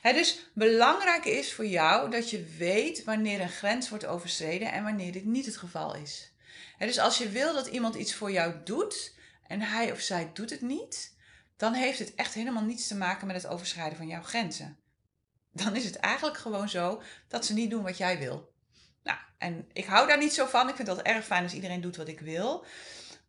He, 0.00 0.12
dus 0.12 0.50
belangrijk 0.54 1.24
is 1.24 1.52
voor 1.52 1.66
jou 1.66 2.10
dat 2.10 2.30
je 2.30 2.44
weet 2.58 3.04
wanneer 3.04 3.40
een 3.40 3.48
grens 3.48 3.88
wordt 3.88 4.06
overschreden 4.06 4.72
en 4.72 4.84
wanneer 4.84 5.12
dit 5.12 5.24
niet 5.24 5.46
het 5.46 5.56
geval 5.56 5.94
is. 5.94 6.32
dus 6.78 6.98
als 6.98 7.18
je 7.18 7.28
wil 7.28 7.54
dat 7.54 7.66
iemand 7.66 7.94
iets 7.94 8.14
voor 8.14 8.32
jou 8.32 8.54
doet 8.64 9.14
en 9.46 9.60
hij 9.60 9.92
of 9.92 10.00
zij 10.00 10.30
doet 10.32 10.50
het 10.50 10.60
niet, 10.60 11.13
dan 11.56 11.72
heeft 11.72 11.98
het 11.98 12.14
echt 12.14 12.34
helemaal 12.34 12.64
niets 12.64 12.86
te 12.86 12.96
maken 12.96 13.26
met 13.26 13.36
het 13.36 13.46
overschrijden 13.46 13.96
van 13.96 14.06
jouw 14.06 14.22
grenzen. 14.22 14.78
Dan 15.52 15.76
is 15.76 15.84
het 15.84 15.96
eigenlijk 15.96 16.36
gewoon 16.36 16.68
zo 16.68 17.02
dat 17.28 17.46
ze 17.46 17.54
niet 17.54 17.70
doen 17.70 17.82
wat 17.82 17.96
jij 17.96 18.18
wil. 18.18 18.52
Nou, 19.02 19.18
en 19.38 19.68
ik 19.72 19.84
hou 19.84 20.08
daar 20.08 20.18
niet 20.18 20.34
zo 20.34 20.46
van. 20.46 20.68
Ik 20.68 20.74
vind 20.74 20.88
dat 20.88 21.02
erg 21.02 21.24
fijn 21.24 21.42
als 21.42 21.52
iedereen 21.52 21.80
doet 21.80 21.96
wat 21.96 22.08
ik 22.08 22.20
wil. 22.20 22.66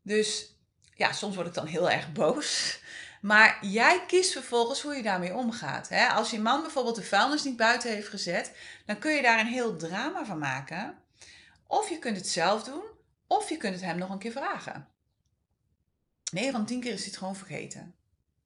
Dus 0.02 0.58
ja, 0.94 1.12
soms 1.12 1.36
word 1.36 1.48
ik 1.48 1.54
dan 1.54 1.66
heel 1.66 1.92
erg 1.92 2.12
boos. 2.12 2.80
Maar 3.22 3.66
jij 3.66 4.04
kiest 4.08 4.32
vervolgens 4.32 4.82
hoe 4.82 4.96
je 4.96 5.04
daarmee 5.04 5.34
omgaat. 5.34 5.90
Als 5.92 6.32
je 6.32 6.40
man 6.40 6.62
bijvoorbeeld 6.62 6.96
de 6.96 7.04
vuilnis 7.04 7.44
niet 7.44 7.58
buiten 7.58 7.90
heeft 7.92 8.08
gezet, 8.08 8.56
dan 8.86 9.00
kun 9.00 9.14
je 9.14 9.22
daar 9.22 9.40
een 9.40 9.48
heel 9.48 9.78
drama 9.78 10.26
van 10.26 10.38
maken. 10.38 10.98
Of 11.68 11.90
je 11.90 12.00
kunt 12.00 12.18
het 12.18 12.28
zelf 12.28 12.64
doen, 12.64 12.84
of 13.28 13.50
je 13.50 13.58
kunt 13.58 13.74
het 13.74 13.84
hem 13.84 13.98
nog 13.98 14.10
een 14.10 14.18
keer 14.18 14.32
vragen. 14.32 14.88
9 16.32 16.52
van 16.52 16.66
10 16.66 16.82
keer 16.82 16.94
is 16.94 17.06
het 17.06 17.18
gewoon 17.18 17.36
vergeten. 17.36 17.96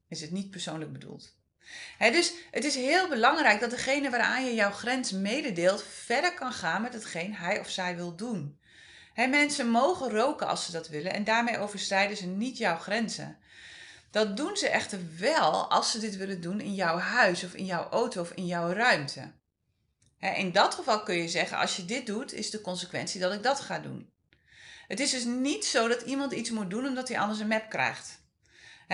Is 0.10 0.22
het 0.22 0.32
niet 0.32 0.52
persoonlijk 0.52 0.92
bedoeld. 0.92 1.38
dus 1.98 2.34
het 2.52 2.64
is 2.64 2.76
heel 2.76 3.08
belangrijk 3.08 3.60
dat 3.60 3.70
degene 3.70 4.10
waaraan 4.10 4.46
je 4.46 4.54
jouw 4.54 4.72
grens 4.72 5.12
mededeelt 5.12 5.84
verder 5.84 6.34
kan 6.34 6.52
gaan 6.52 6.82
met 6.82 6.94
hetgeen 6.94 7.34
hij 7.36 7.60
of 7.60 7.70
zij 7.70 7.96
wil 7.96 8.16
doen. 8.16 8.60
mensen 9.16 9.70
mogen 9.70 10.10
roken 10.10 10.48
als 10.48 10.66
ze 10.66 10.72
dat 10.72 10.88
willen 10.88 11.14
en 11.14 11.24
daarmee 11.24 11.58
overschrijden 11.58 12.18
ze 12.18 12.26
niet 12.26 12.58
jouw 12.58 12.78
grenzen. 12.78 13.38
Dat 14.12 14.38
doen 14.38 14.58
ze 14.58 14.70
echter 14.70 15.00
wel 15.18 15.70
als 15.72 15.92
ze 15.92 16.00
dit 16.00 16.18
willen 16.18 16.42
doen 16.42 16.62
in 16.62 16.74
jouw 16.76 16.98
huis 16.98 17.44
of 17.44 17.54
in 17.54 17.66
jouw 17.66 17.90
auto 17.90 18.22
of 18.22 18.32
in 18.32 18.46
jouw 18.46 18.72
ruimte. 18.72 19.32
In 20.20 20.52
dat 20.52 20.76
geval 20.76 21.04
kun 21.04 21.16
je 21.16 21.28
zeggen, 21.28 21.58
als 21.58 21.76
je 21.76 21.86
dit 21.86 22.06
doet, 22.06 22.34
is 22.34 22.50
de 22.50 22.62
consequentie 22.62 23.20
dat 23.20 23.34
ik 23.34 23.44
dat 23.44 23.60
ga 23.60 23.80
doen. 23.80 24.12
Het 24.88 25.00
is 25.00 25.12
dus 25.12 25.24
niet 25.24 25.66
zo 25.66 25.88
dat 25.88 26.02
iemand 26.02 26.32
iets 26.32 26.50
moet 26.50 26.70
doen 26.70 26.86
omdat 26.86 27.08
hij 27.08 27.20
anders 27.20 27.40
een 27.40 27.48
map 27.48 27.70
krijgt. 27.70 28.19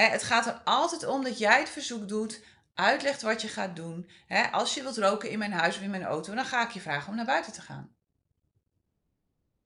Het 0.04 0.24
gaat 0.24 0.46
er 0.46 0.62
altijd 0.64 1.06
om 1.06 1.24
dat 1.24 1.38
jij 1.38 1.60
het 1.60 1.70
verzoek 1.70 2.08
doet, 2.08 2.42
uitlegt 2.74 3.22
wat 3.22 3.42
je 3.42 3.48
gaat 3.48 3.76
doen. 3.76 4.10
Als 4.52 4.74
je 4.74 4.82
wilt 4.82 4.98
roken 4.98 5.30
in 5.30 5.40
mijn 5.40 5.52
huis 5.52 5.76
of 5.76 5.82
in 5.82 5.90
mijn 5.90 6.04
auto, 6.04 6.36
dan 6.36 6.46
ga 6.46 6.64
ik 6.64 6.72
je 6.72 6.82
vragen 6.82 7.10
om 7.10 7.16
naar 7.16 7.26
buiten 7.26 7.54
te 7.54 7.62
gaan. 7.62 7.96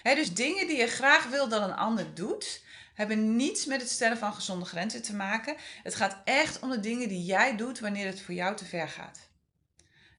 dus 0.04 0.34
dingen 0.34 0.68
die 0.68 0.78
je 0.78 0.88
graag 0.88 1.26
wil 1.26 1.50
dat 1.50 1.62
een 1.62 1.76
ander 1.76 2.14
doet, 2.14 2.64
hebben 2.94 3.36
niets 3.36 3.66
met 3.66 3.82
het 3.82 3.90
stellen 3.90 4.18
van 4.18 4.34
gezonde 4.34 4.66
grenzen 4.66 5.02
te 5.02 5.16
maken. 5.16 5.56
Het 5.84 5.96
gaat 5.96 6.22
echt 6.24 6.60
om 6.60 6.70
de 6.70 6.80
dingen 6.80 7.08
die 7.08 7.24
jij 7.24 7.56
doet 7.56 7.80
wanneer 7.80 8.06
het 8.06 8.22
voor 8.22 8.34
jou 8.34 8.56
te 8.56 8.66
ver 8.66 8.88
gaat. 8.88 9.30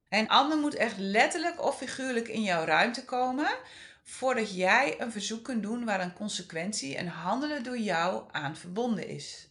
En 0.09 0.29
ander 0.29 0.59
moet 0.59 0.75
echt 0.75 0.99
letterlijk 0.99 1.63
of 1.63 1.77
figuurlijk 1.77 2.29
in 2.29 2.43
jouw 2.43 2.65
ruimte 2.65 3.05
komen 3.05 3.59
voordat 4.03 4.55
jij 4.55 5.01
een 5.01 5.13
verzoek 5.13 5.45
kunt 5.45 5.63
doen 5.63 5.85
waar 5.85 6.01
een 6.01 6.13
consequentie 6.13 6.97
en 6.97 7.07
handelen 7.07 7.63
door 7.63 7.79
jou 7.79 8.25
aan 8.31 8.57
verbonden 8.57 9.09
is. 9.09 9.50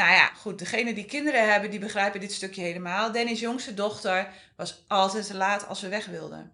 Nou 0.00 0.12
ja, 0.12 0.26
goed, 0.26 0.58
degene 0.58 0.94
die 0.94 1.04
kinderen 1.04 1.52
hebben, 1.52 1.70
die 1.70 1.78
begrijpen 1.78 2.20
dit 2.20 2.32
stukje 2.32 2.62
helemaal. 2.62 3.12
Dennis' 3.12 3.40
jongste 3.40 3.74
dochter 3.74 4.28
was 4.56 4.84
altijd 4.88 5.26
te 5.26 5.36
laat 5.36 5.66
als 5.66 5.80
we 5.80 5.88
weg 5.88 6.06
wilden. 6.06 6.52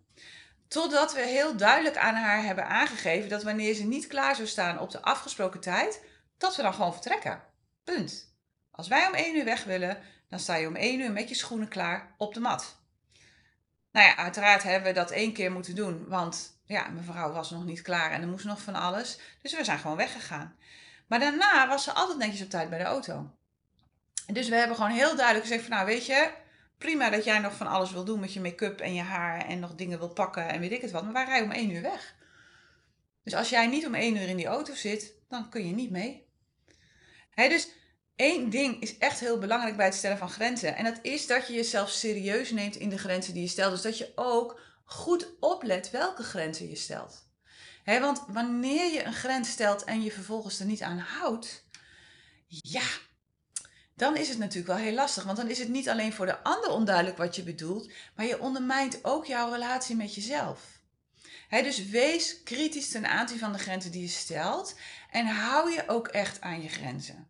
Totdat 0.68 1.14
we 1.14 1.20
heel 1.20 1.56
duidelijk 1.56 1.96
aan 1.96 2.14
haar 2.14 2.42
hebben 2.42 2.66
aangegeven 2.66 3.28
dat 3.28 3.42
wanneer 3.42 3.74
ze 3.74 3.85
niet 3.85 4.06
klaar 4.06 4.35
zou 4.35 4.48
staan 4.48 4.78
op 4.78 4.90
de 4.90 5.02
afgesproken 5.02 5.61
tijd, 5.61 6.04
dat 6.38 6.56
we 6.56 6.62
dan 6.62 6.74
gewoon 6.74 6.92
vertrekken. 6.92 7.42
Punt. 7.85 8.35
Als 8.70 8.88
wij 8.88 9.06
om 9.06 9.14
één 9.14 9.37
uur 9.37 9.44
weg 9.44 9.64
willen, 9.64 9.98
dan 10.28 10.38
sta 10.38 10.54
je 10.54 10.66
om 10.66 10.76
één 10.76 11.00
uur 11.00 11.12
met 11.12 11.28
je 11.28 11.35
schoenen 11.35 11.68
klaar 11.68 12.14
op 12.18 12.35
de 12.35 12.40
mat. 12.40 12.76
Nou 13.92 14.06
ja, 14.06 14.16
uiteraard 14.16 14.62
hebben 14.62 14.88
we 14.88 14.98
dat 14.98 15.11
één 15.11 15.32
keer 15.32 15.52
moeten 15.52 15.74
doen, 15.74 16.09
want 16.09 16.61
ja, 16.64 16.88
mijn 16.88 17.04
vrouw 17.04 17.32
was 17.32 17.50
nog 17.50 17.64
niet 17.64 17.82
klaar 17.82 18.11
en 18.11 18.22
er 18.22 18.28
moest 18.28 18.44
nog 18.44 18.61
van 18.62 18.74
alles. 18.74 19.18
Dus 19.42 19.56
we 19.56 19.64
zijn 19.64 19.78
gewoon 19.78 19.96
weggegaan. 19.96 20.56
Maar 21.07 21.19
daarna 21.19 21.69
was 21.69 21.85
ze 21.85 21.92
altijd 21.92 22.19
netjes 22.19 22.42
op 22.42 22.51
tijd 22.51 22.69
bij 22.69 22.79
de 22.79 22.85
auto. 22.85 23.31
Dus 24.27 24.49
we 24.49 24.55
hebben 24.55 24.77
gewoon 24.77 24.90
heel 24.90 25.16
duidelijk 25.16 25.47
gezegd 25.47 25.62
van 25.62 25.73
nou 25.73 25.87
weet 25.87 26.07
je, 26.07 26.31
prima 26.79 27.11
dat 27.11 27.25
jij 27.25 27.38
nog 27.38 27.55
van 27.55 27.66
alles 27.66 27.92
wil 27.92 28.05
doen 28.05 28.21
met 28.21 28.33
je 28.33 28.40
make-up 28.40 28.81
en 28.81 28.95
je 28.95 29.03
haar 29.03 29.47
en 29.47 29.61
nog 29.61 29.75
dingen 29.75 29.99
wil 29.99 30.12
pakken 30.12 30.49
en 30.49 30.61
weet 30.61 30.73
ik 30.73 30.81
het 30.81 30.90
wat. 30.90 31.05
Maar 31.05 31.12
wij 31.12 31.25
rijden 31.25 31.45
om 31.45 31.55
één 31.55 31.71
uur 31.71 31.83
weg. 31.83 32.14
Dus 33.23 33.35
als 33.35 33.49
jij 33.49 33.66
niet 33.66 33.87
om 33.87 33.95
één 33.95 34.16
uur 34.16 34.29
in 34.29 34.37
die 34.37 34.47
auto 34.47 34.75
zit, 34.75 35.12
dan 35.29 35.51
kun 35.51 35.66
je 35.66 35.75
niet 35.75 35.90
mee. 35.90 36.27
dus 37.35 37.69
één 38.16 38.51
ding 38.51 38.81
is 38.81 38.99
echt 38.99 39.21
heel 39.21 39.38
belangrijk 39.38 39.77
bij 39.77 39.87
het 39.87 39.95
stellen 39.95 40.19
van 40.19 40.31
grenzen. 40.31 40.77
En 40.77 40.85
dat 40.85 40.99
is 41.03 41.27
dat 41.27 41.47
je 41.47 41.55
jezelf 41.55 41.90
serieus 41.90 42.51
neemt 42.51 42.77
in 42.77 42.88
de 42.88 42.99
grenzen 42.99 43.33
die 43.33 43.42
je 43.42 43.49
stelt. 43.49 43.73
Dus 43.73 43.83
dat 43.83 43.99
je 43.99 44.12
ook 44.14 44.61
goed 44.85 45.37
oplet 45.40 45.90
welke 45.90 46.23
grenzen 46.23 46.69
je 46.69 46.77
stelt. 46.77 47.25
Want 47.87 48.25
wanneer 48.29 48.92
je 48.92 49.05
een 49.05 49.14
grens 49.14 49.51
stelt 49.51 49.85
en 49.85 50.03
je 50.03 50.12
vervolgens 50.12 50.61
er 50.61 50.66
niet 50.66 50.83
aan 50.83 50.99
houdt, 50.99 51.64
ja, 52.46 52.87
dan 53.94 54.16
is 54.16 54.29
het 54.29 54.38
natuurlijk 54.38 54.66
wel 54.66 54.85
heel 54.85 54.94
lastig. 54.94 55.25
Want 55.25 55.37
dan 55.37 55.49
is 55.49 55.59
het 55.59 55.68
niet 55.68 55.88
alleen 55.88 56.12
voor 56.12 56.27
de 56.27 56.42
ander 56.42 56.70
onduidelijk 56.70 57.16
wat 57.16 57.37
je 57.37 57.42
bedoelt, 57.42 57.90
maar 58.14 58.27
je 58.27 58.40
ondermijnt 58.40 59.05
ook 59.05 59.27
jouw 59.27 59.53
relatie 59.53 59.96
met 59.96 60.14
jezelf. 60.14 60.81
dus 61.51 61.87
wees 61.87 62.42
kritisch 62.42 62.88
ten 62.88 63.07
aanzien 63.07 63.38
van 63.38 63.53
de 63.53 63.59
grenzen 63.59 63.90
die 63.90 64.03
je 64.03 64.09
stelt 64.09 64.79
en 65.11 65.27
hou 65.27 65.72
je 65.72 65.88
ook 65.88 66.09
echt 66.09 66.40
aan 66.40 66.62
je 66.62 66.68
grenzen. 66.68 67.29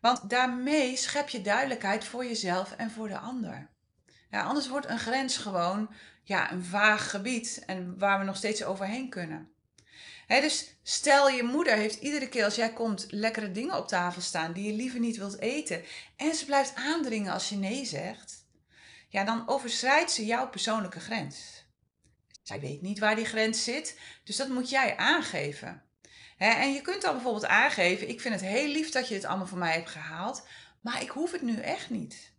Want 0.00 0.30
daarmee 0.30 0.96
schep 0.96 1.28
je 1.28 1.42
duidelijkheid 1.42 2.04
voor 2.04 2.24
jezelf 2.24 2.72
en 2.72 2.90
voor 2.90 3.08
de 3.08 3.18
ander. 3.18 3.73
Ja, 4.34 4.42
anders 4.42 4.68
wordt 4.68 4.88
een 4.88 4.98
grens 4.98 5.36
gewoon 5.36 5.94
ja, 6.22 6.52
een 6.52 6.64
vaag 6.64 7.10
gebied 7.10 7.62
en 7.66 7.98
waar 7.98 8.18
we 8.18 8.24
nog 8.24 8.36
steeds 8.36 8.64
overheen 8.64 9.08
kunnen. 9.08 9.52
dus 10.26 10.76
stel 10.82 11.28
je 11.28 11.42
moeder 11.42 11.74
heeft 11.74 12.00
iedere 12.00 12.28
keer 12.28 12.44
als 12.44 12.54
jij 12.54 12.72
komt 12.72 13.06
lekkere 13.10 13.50
dingen 13.50 13.76
op 13.76 13.88
tafel 13.88 14.20
staan 14.22 14.52
die 14.52 14.66
je 14.66 14.72
liever 14.72 15.00
niet 15.00 15.16
wilt 15.16 15.38
eten 15.38 15.84
en 16.16 16.34
ze 16.34 16.44
blijft 16.44 16.74
aandringen 16.74 17.32
als 17.32 17.48
je 17.48 17.56
nee 17.56 17.84
zegt, 17.84 18.46
ja, 19.08 19.24
dan 19.24 19.48
overschrijdt 19.48 20.10
ze 20.10 20.26
jouw 20.26 20.48
persoonlijke 20.48 21.00
grens. 21.00 21.66
Zij 22.42 22.60
weet 22.60 22.82
niet 22.82 22.98
waar 22.98 23.16
die 23.16 23.24
grens 23.24 23.64
zit, 23.64 23.98
dus 24.24 24.36
dat 24.36 24.48
moet 24.48 24.70
jij 24.70 24.96
aangeven. 24.96 25.82
en 26.38 26.72
je 26.72 26.80
kunt 26.80 27.02
dan 27.02 27.14
bijvoorbeeld 27.14 27.46
aangeven: 27.46 28.08
Ik 28.08 28.20
vind 28.20 28.34
het 28.34 28.44
heel 28.44 28.68
lief 28.68 28.90
dat 28.90 29.08
je 29.08 29.14
dit 29.14 29.24
allemaal 29.24 29.46
voor 29.46 29.58
mij 29.58 29.72
hebt 29.72 29.90
gehaald, 29.90 30.46
maar 30.80 31.02
ik 31.02 31.08
hoef 31.08 31.32
het 31.32 31.42
nu 31.42 31.60
echt 31.60 31.90
niet. 31.90 32.33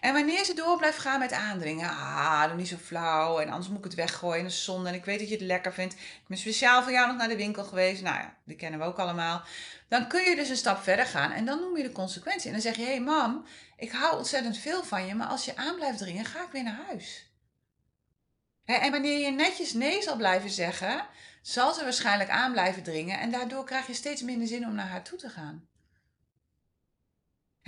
En 0.00 0.12
wanneer 0.12 0.44
ze 0.44 0.54
door 0.54 0.76
blijft 0.76 0.98
gaan 0.98 1.18
met 1.18 1.32
aandringen, 1.32 1.88
ah, 1.88 2.46
doe 2.46 2.56
niet 2.56 2.68
zo 2.68 2.76
flauw 2.76 3.38
en 3.38 3.48
anders 3.48 3.68
moet 3.68 3.78
ik 3.78 3.84
het 3.84 3.94
weggooien 3.94 4.38
in 4.38 4.44
de 4.44 4.50
zon 4.50 4.86
en 4.86 4.94
ik 4.94 5.04
weet 5.04 5.18
dat 5.18 5.28
je 5.28 5.34
het 5.34 5.44
lekker 5.44 5.72
vindt. 5.72 5.94
Ik 5.94 6.24
ben 6.26 6.38
speciaal 6.38 6.82
voor 6.82 6.92
jou 6.92 7.06
nog 7.06 7.16
naar 7.16 7.28
de 7.28 7.36
winkel 7.36 7.64
geweest, 7.64 8.02
nou 8.02 8.16
ja, 8.16 8.36
die 8.44 8.56
kennen 8.56 8.80
we 8.80 8.86
ook 8.86 8.98
allemaal. 8.98 9.42
Dan 9.88 10.08
kun 10.08 10.22
je 10.22 10.36
dus 10.36 10.48
een 10.48 10.56
stap 10.56 10.82
verder 10.82 11.06
gaan 11.06 11.32
en 11.32 11.44
dan 11.44 11.60
noem 11.60 11.76
je 11.76 11.82
de 11.82 11.92
consequentie. 11.92 12.46
En 12.46 12.52
dan 12.52 12.60
zeg 12.60 12.76
je, 12.76 12.82
hé 12.82 12.88
hey, 12.88 13.00
mam, 13.00 13.44
ik 13.76 13.90
hou 13.90 14.16
ontzettend 14.16 14.58
veel 14.58 14.84
van 14.84 15.06
je, 15.06 15.14
maar 15.14 15.26
als 15.26 15.44
je 15.44 15.56
aan 15.56 15.74
blijft 15.74 15.98
dringen, 15.98 16.24
ga 16.24 16.42
ik 16.42 16.50
weer 16.50 16.62
naar 16.62 16.80
huis. 16.86 17.30
En 18.64 18.90
wanneer 18.90 19.18
je 19.18 19.30
netjes 19.30 19.72
nee 19.72 20.02
zal 20.02 20.16
blijven 20.16 20.50
zeggen, 20.50 21.06
zal 21.42 21.74
ze 21.74 21.82
waarschijnlijk 21.82 22.30
aan 22.30 22.52
blijven 22.52 22.82
dringen 22.82 23.18
en 23.18 23.30
daardoor 23.30 23.64
krijg 23.64 23.86
je 23.86 23.94
steeds 23.94 24.22
minder 24.22 24.48
zin 24.48 24.66
om 24.66 24.74
naar 24.74 24.88
haar 24.88 25.02
toe 25.02 25.18
te 25.18 25.28
gaan. 25.28 25.68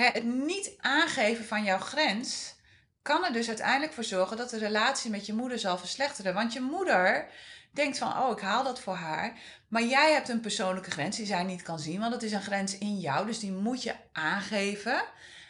Het 0.06 0.24
niet 0.24 0.74
aangeven 0.78 1.44
van 1.44 1.64
jouw 1.64 1.78
grens 1.78 2.54
kan 3.02 3.24
er 3.24 3.32
dus 3.32 3.48
uiteindelijk 3.48 3.92
voor 3.92 4.04
zorgen 4.04 4.36
dat 4.36 4.50
de 4.50 4.58
relatie 4.58 5.10
met 5.10 5.26
je 5.26 5.34
moeder 5.34 5.58
zal 5.58 5.78
verslechteren. 5.78 6.34
Want 6.34 6.52
je 6.52 6.60
moeder 6.60 7.28
denkt 7.70 7.98
van, 7.98 8.18
oh, 8.18 8.30
ik 8.30 8.40
haal 8.40 8.64
dat 8.64 8.80
voor 8.80 8.94
haar. 8.94 9.38
Maar 9.68 9.82
jij 9.82 10.12
hebt 10.12 10.28
een 10.28 10.40
persoonlijke 10.40 10.90
grens 10.90 11.16
die 11.16 11.26
zij 11.26 11.42
niet 11.42 11.62
kan 11.62 11.78
zien, 11.78 12.00
want 12.00 12.12
dat 12.12 12.22
is 12.22 12.32
een 12.32 12.42
grens 12.42 12.78
in 12.78 12.98
jou, 12.98 13.26
dus 13.26 13.38
die 13.38 13.52
moet 13.52 13.82
je 13.82 13.94
aangeven. 14.12 15.02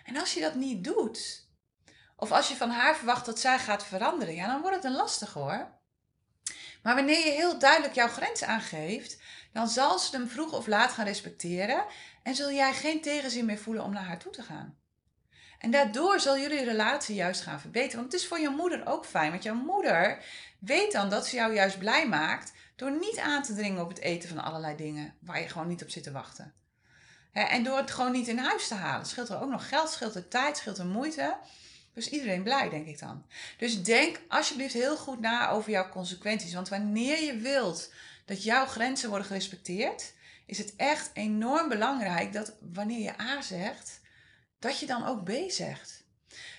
En 0.04 0.16
als 0.16 0.34
je 0.34 0.40
dat 0.40 0.54
niet 0.54 0.84
doet, 0.84 1.48
of 2.16 2.32
als 2.32 2.48
je 2.48 2.56
van 2.56 2.70
haar 2.70 2.96
verwacht 2.96 3.26
dat 3.26 3.40
zij 3.40 3.58
gaat 3.58 3.84
veranderen, 3.84 4.34
ja, 4.34 4.46
dan 4.46 4.60
wordt 4.60 4.76
het 4.76 4.84
een 4.84 4.96
lastig 4.96 5.32
hoor. 5.32 5.76
Maar 6.82 6.94
wanneer 6.94 7.26
je 7.26 7.32
heel 7.32 7.58
duidelijk 7.58 7.94
jouw 7.94 8.08
grens 8.08 8.42
aangeeft, 8.42 9.18
dan 9.52 9.68
zal 9.68 9.98
ze 9.98 10.16
hem 10.16 10.28
vroeg 10.28 10.52
of 10.52 10.66
laat 10.66 10.92
gaan 10.92 11.04
respecteren 11.04 11.84
en 12.28 12.34
zul 12.34 12.52
jij 12.52 12.74
geen 12.74 13.00
tegenzin 13.00 13.44
meer 13.44 13.58
voelen 13.58 13.84
om 13.84 13.92
naar 13.92 14.04
haar 14.04 14.18
toe 14.18 14.32
te 14.32 14.42
gaan. 14.42 14.76
En 15.58 15.70
daardoor 15.70 16.20
zal 16.20 16.38
jullie 16.38 16.64
relatie 16.64 17.14
juist 17.14 17.40
gaan 17.40 17.60
verbeteren. 17.60 18.00
Want 18.00 18.12
het 18.12 18.20
is 18.20 18.28
voor 18.28 18.38
je 18.38 18.48
moeder 18.48 18.86
ook 18.86 19.04
fijn. 19.04 19.30
Want 19.30 19.42
jouw 19.42 19.54
moeder 19.54 20.24
weet 20.58 20.92
dan 20.92 21.10
dat 21.10 21.26
ze 21.26 21.36
jou 21.36 21.54
juist 21.54 21.78
blij 21.78 22.08
maakt 22.08 22.52
door 22.76 22.90
niet 22.90 23.18
aan 23.18 23.42
te 23.42 23.54
dringen 23.54 23.82
op 23.82 23.88
het 23.88 23.98
eten 23.98 24.28
van 24.28 24.38
allerlei 24.38 24.76
dingen 24.76 25.14
waar 25.18 25.40
je 25.40 25.48
gewoon 25.48 25.68
niet 25.68 25.82
op 25.82 25.90
zit 25.90 26.02
te 26.02 26.12
wachten. 26.12 26.54
En 27.32 27.62
door 27.62 27.76
het 27.76 27.90
gewoon 27.90 28.12
niet 28.12 28.28
in 28.28 28.38
huis 28.38 28.68
te 28.68 28.74
halen. 28.74 29.06
Scheelt 29.06 29.28
er 29.28 29.40
ook 29.40 29.50
nog 29.50 29.68
geld, 29.68 29.90
scheelt 29.90 30.14
er 30.14 30.28
tijd, 30.28 30.56
scheelt 30.56 30.78
er 30.78 30.86
moeite. 30.86 31.36
Dus 31.94 32.08
iedereen 32.08 32.42
blij, 32.42 32.68
denk 32.68 32.86
ik 32.86 32.98
dan. 32.98 33.26
Dus 33.58 33.82
denk 33.82 34.20
alsjeblieft 34.28 34.74
heel 34.74 34.96
goed 34.96 35.20
na 35.20 35.50
over 35.50 35.70
jouw 35.70 35.88
consequenties. 35.88 36.54
Want 36.54 36.68
wanneer 36.68 37.22
je 37.22 37.36
wilt 37.36 37.92
dat 38.24 38.42
jouw 38.42 38.66
grenzen 38.66 39.08
worden 39.08 39.26
gerespecteerd, 39.26 40.16
is 40.48 40.58
het 40.58 40.76
echt 40.76 41.10
enorm 41.12 41.68
belangrijk 41.68 42.32
dat 42.32 42.56
wanneer 42.72 43.00
je 43.00 43.20
A 43.20 43.40
zegt, 43.40 44.00
dat 44.58 44.78
je 44.78 44.86
dan 44.86 45.06
ook 45.06 45.24
B 45.24 45.30
zegt. 45.50 46.04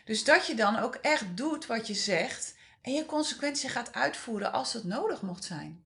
Dus 0.05 0.23
dat 0.23 0.47
je 0.47 0.55
dan 0.55 0.77
ook 0.77 0.95
echt 0.95 1.37
doet 1.37 1.65
wat 1.65 1.87
je 1.87 1.93
zegt 1.93 2.55
en 2.81 2.93
je 2.93 3.05
consequenties 3.05 3.71
gaat 3.71 3.93
uitvoeren 3.93 4.51
als 4.51 4.73
het 4.73 4.83
nodig 4.83 5.21
mocht 5.21 5.43
zijn. 5.43 5.85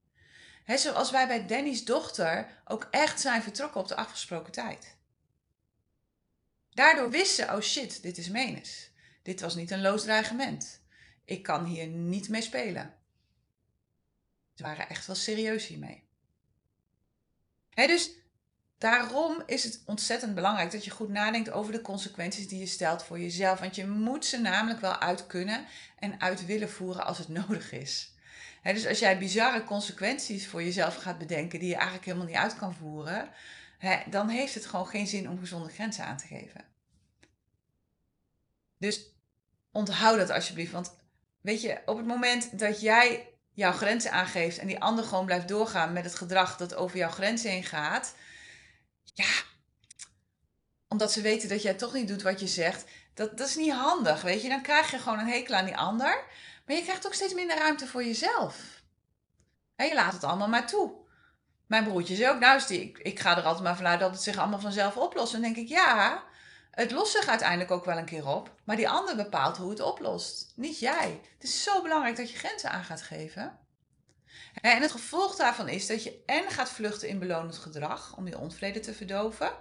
Zoals 0.66 1.12
wij 1.12 1.28
bij 1.28 1.46
Danny's 1.46 1.86
dochter 1.86 2.62
ook 2.66 2.88
echt 2.92 3.22
zijn 3.22 3.42
vertrokken 3.42 3.82
op 3.82 3.88
de 3.88 3.96
afgesproken 3.96 4.52
tijd. 4.52 4.96
Daardoor 6.70 7.10
wisten 7.10 7.46
ze, 7.46 7.54
oh 7.54 7.62
shit, 7.62 8.02
dit 8.02 8.18
is 8.18 8.30
menes. 8.30 8.92
Dit 9.22 9.42
was 9.42 9.56
niet 9.56 9.72
een 9.72 9.82
loos 9.82 10.04
dreigement. 10.04 10.82
Ik 11.26 11.44
kan 11.44 11.66
hier 11.66 11.88
niet 11.88 12.30
mee 12.30 12.42
spelen. 12.42 12.94
Ze 14.54 14.64
waren 14.64 14.90
echt 14.90 15.06
wel 15.06 15.16
serieus 15.16 15.68
hiermee. 15.68 16.12
He, 17.74 17.88
dus 17.88 18.12
daarom 18.78 19.44
is 19.46 19.64
het 19.64 19.82
ontzettend 19.86 20.36
belangrijk 20.36 20.72
dat 20.72 20.86
je 20.86 20.92
goed 20.92 21.10
nadenkt 21.10 21.52
over 21.52 21.72
de 21.72 21.82
consequenties 21.82 22.48
die 22.48 22.60
je 22.60 22.66
stelt 22.66 23.04
voor 23.04 23.20
jezelf. 23.20 23.60
Want 23.60 23.76
je 23.76 23.88
moet 23.88 24.26
ze 24.26 24.42
namelijk 24.42 24.80
wel 24.80 25.00
uit 25.00 25.28
kunnen 25.28 25.66
en 26.00 26.22
uit 26.22 26.46
willen 26.46 26.70
voeren 26.70 27.06
als 27.06 27.18
het 27.18 27.28
nodig 27.48 27.72
is. 27.72 28.14
He, 28.62 28.74
dus 28.74 28.88
als 28.88 29.00
jij 29.00 29.18
bizarre 29.18 29.64
consequenties 29.64 30.48
voor 30.48 30.64
jezelf 30.64 30.96
gaat 30.96 31.18
bedenken 31.18 31.60
die 31.60 31.68
je 31.68 31.76
eigenlijk 31.76 32.06
helemaal 32.06 32.28
niet 32.28 32.36
uit 32.36 32.56
kan 32.56 32.76
voeren, 32.76 33.30
dan 34.10 34.30
heeft 34.30 34.54
het 34.54 34.66
gewoon 34.66 34.88
geen 34.88 35.08
zin 35.08 35.30
om 35.30 35.40
gezonde 35.40 35.70
grenzen 35.70 36.06
aan 36.06 36.18
te 36.18 36.28
geven. 36.28 36.66
Dus 38.78 39.12
onthoud 39.72 40.18
dat 40.18 40.30
alsjeblieft. 40.30 40.72
Want 40.72 40.96
weet 41.42 41.62
je, 41.62 41.82
op 41.86 41.98
het 41.98 42.06
moment 42.06 42.60
dat 42.60 42.82
jij 42.82 43.33
jouw 43.54 43.72
grenzen 43.72 44.12
aangeeft 44.12 44.58
en 44.58 44.68
die 44.68 44.82
ander 44.82 45.06
gewoon 45.06 45.26
blijft 45.26 45.48
doorgaan 45.48 45.94
met 45.94 46.04
het 46.04 46.16
gedrag 46.16 46.58
dat 46.58 46.76
over 46.76 46.98
jouw 46.98 47.10
grenzen 47.10 47.50
heen 47.50 47.64
gaat, 47.64 48.16
ja, 49.14 49.32
omdat 50.88 51.12
ze 51.12 51.22
weten 51.22 51.50
dat 51.50 51.62
jij 51.62 51.74
toch 51.74 51.94
niet 51.94 52.08
doet 52.08 52.22
wat 52.22 52.40
je 52.40 52.48
zegt, 52.48 52.86
dat, 53.14 53.38
dat 53.38 53.48
is 53.48 53.56
niet 53.56 53.72
handig, 53.72 54.22
weet 54.22 54.42
je. 54.42 54.50
Dan 54.50 54.62
krijg 54.62 54.92
je 54.92 54.98
gewoon 54.98 55.20
een 55.20 55.28
hekel 55.28 55.56
aan 55.56 55.66
die 55.66 55.78
ander, 55.78 56.24
maar 56.66 56.76
je 56.76 56.84
krijgt 56.84 57.06
ook 57.06 57.14
steeds 57.14 57.34
minder 57.34 57.58
ruimte 57.58 57.88
voor 57.88 58.04
jezelf. 58.04 58.56
En 59.76 59.88
je 59.88 59.94
laat 59.94 60.14
het 60.14 60.24
allemaal 60.24 60.48
maar 60.48 60.68
toe. 60.68 60.94
Mijn 61.68 61.84
broertje 61.84 62.16
zei 62.16 62.32
ook, 62.32 62.40
nou, 62.40 62.62
ik, 62.74 62.98
ik 62.98 63.20
ga 63.20 63.38
er 63.38 63.44
altijd 63.44 63.64
maar 63.64 63.76
vanuit 63.76 64.00
dat 64.00 64.12
het 64.12 64.22
zich 64.22 64.38
allemaal 64.38 64.60
vanzelf 64.60 64.98
oplost. 64.98 65.34
En 65.34 65.42
dan 65.42 65.54
denk 65.54 65.66
ik, 65.66 65.76
ja, 65.78 66.24
het 66.74 66.92
lost 66.92 67.12
zich 67.12 67.28
uiteindelijk 67.28 67.72
ook 67.72 67.86
wel 67.86 67.98
een 67.98 68.06
keer 68.06 68.28
op, 68.28 68.56
maar 68.64 68.76
die 68.76 68.90
ander 68.90 69.16
bepaalt 69.16 69.58
hoe 69.58 69.70
het 69.70 69.80
oplost, 69.80 70.54
niet 70.56 70.80
jij. 70.80 71.22
Het 71.34 71.44
is 71.44 71.64
zo 71.64 71.82
belangrijk 71.82 72.16
dat 72.16 72.32
je 72.32 72.38
grenzen 72.38 72.72
aan 72.72 72.84
gaat 72.84 73.02
geven. 73.02 73.58
En 74.62 74.82
het 74.82 74.92
gevolg 74.92 75.36
daarvan 75.36 75.70
is 75.70 75.88
dat 75.88 76.04
je 76.04 76.24
en 76.26 76.50
gaat 76.50 76.70
vluchten 76.70 77.08
in 77.08 77.20
belonend 77.20 77.58
gedrag 77.58 78.18
om 78.18 78.28
je 78.28 78.40
onvrede 78.40 78.80
te 78.80 78.94
verdoven, 78.94 79.52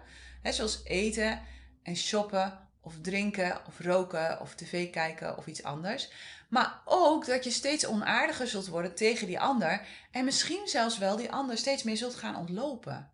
zoals 0.42 0.80
eten 0.84 1.42
en 1.82 1.96
shoppen 1.96 2.68
of 2.80 2.94
drinken 3.02 3.60
of 3.66 3.80
roken 3.80 4.40
of 4.40 4.54
tv 4.54 4.90
kijken 4.90 5.36
of 5.36 5.46
iets 5.46 5.62
anders. 5.62 6.10
Maar 6.48 6.82
ook 6.84 7.26
dat 7.26 7.44
je 7.44 7.50
steeds 7.50 7.86
onaardiger 7.86 8.46
zult 8.46 8.66
worden 8.66 8.94
tegen 8.94 9.26
die 9.26 9.40
ander 9.40 9.86
en 10.10 10.24
misschien 10.24 10.68
zelfs 10.68 10.98
wel 10.98 11.16
die 11.16 11.32
ander 11.32 11.58
steeds 11.58 11.82
meer 11.82 11.96
zult 11.96 12.14
gaan 12.14 12.36
ontlopen. 12.36 13.12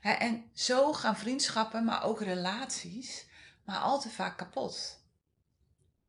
En 0.00 0.50
zo 0.54 0.92
gaan 0.92 1.16
vriendschappen, 1.16 1.84
maar 1.84 2.04
ook 2.04 2.20
relaties 2.20 3.25
maar 3.66 3.78
al 3.78 4.00
te 4.00 4.10
vaak 4.10 4.38
kapot. 4.38 5.04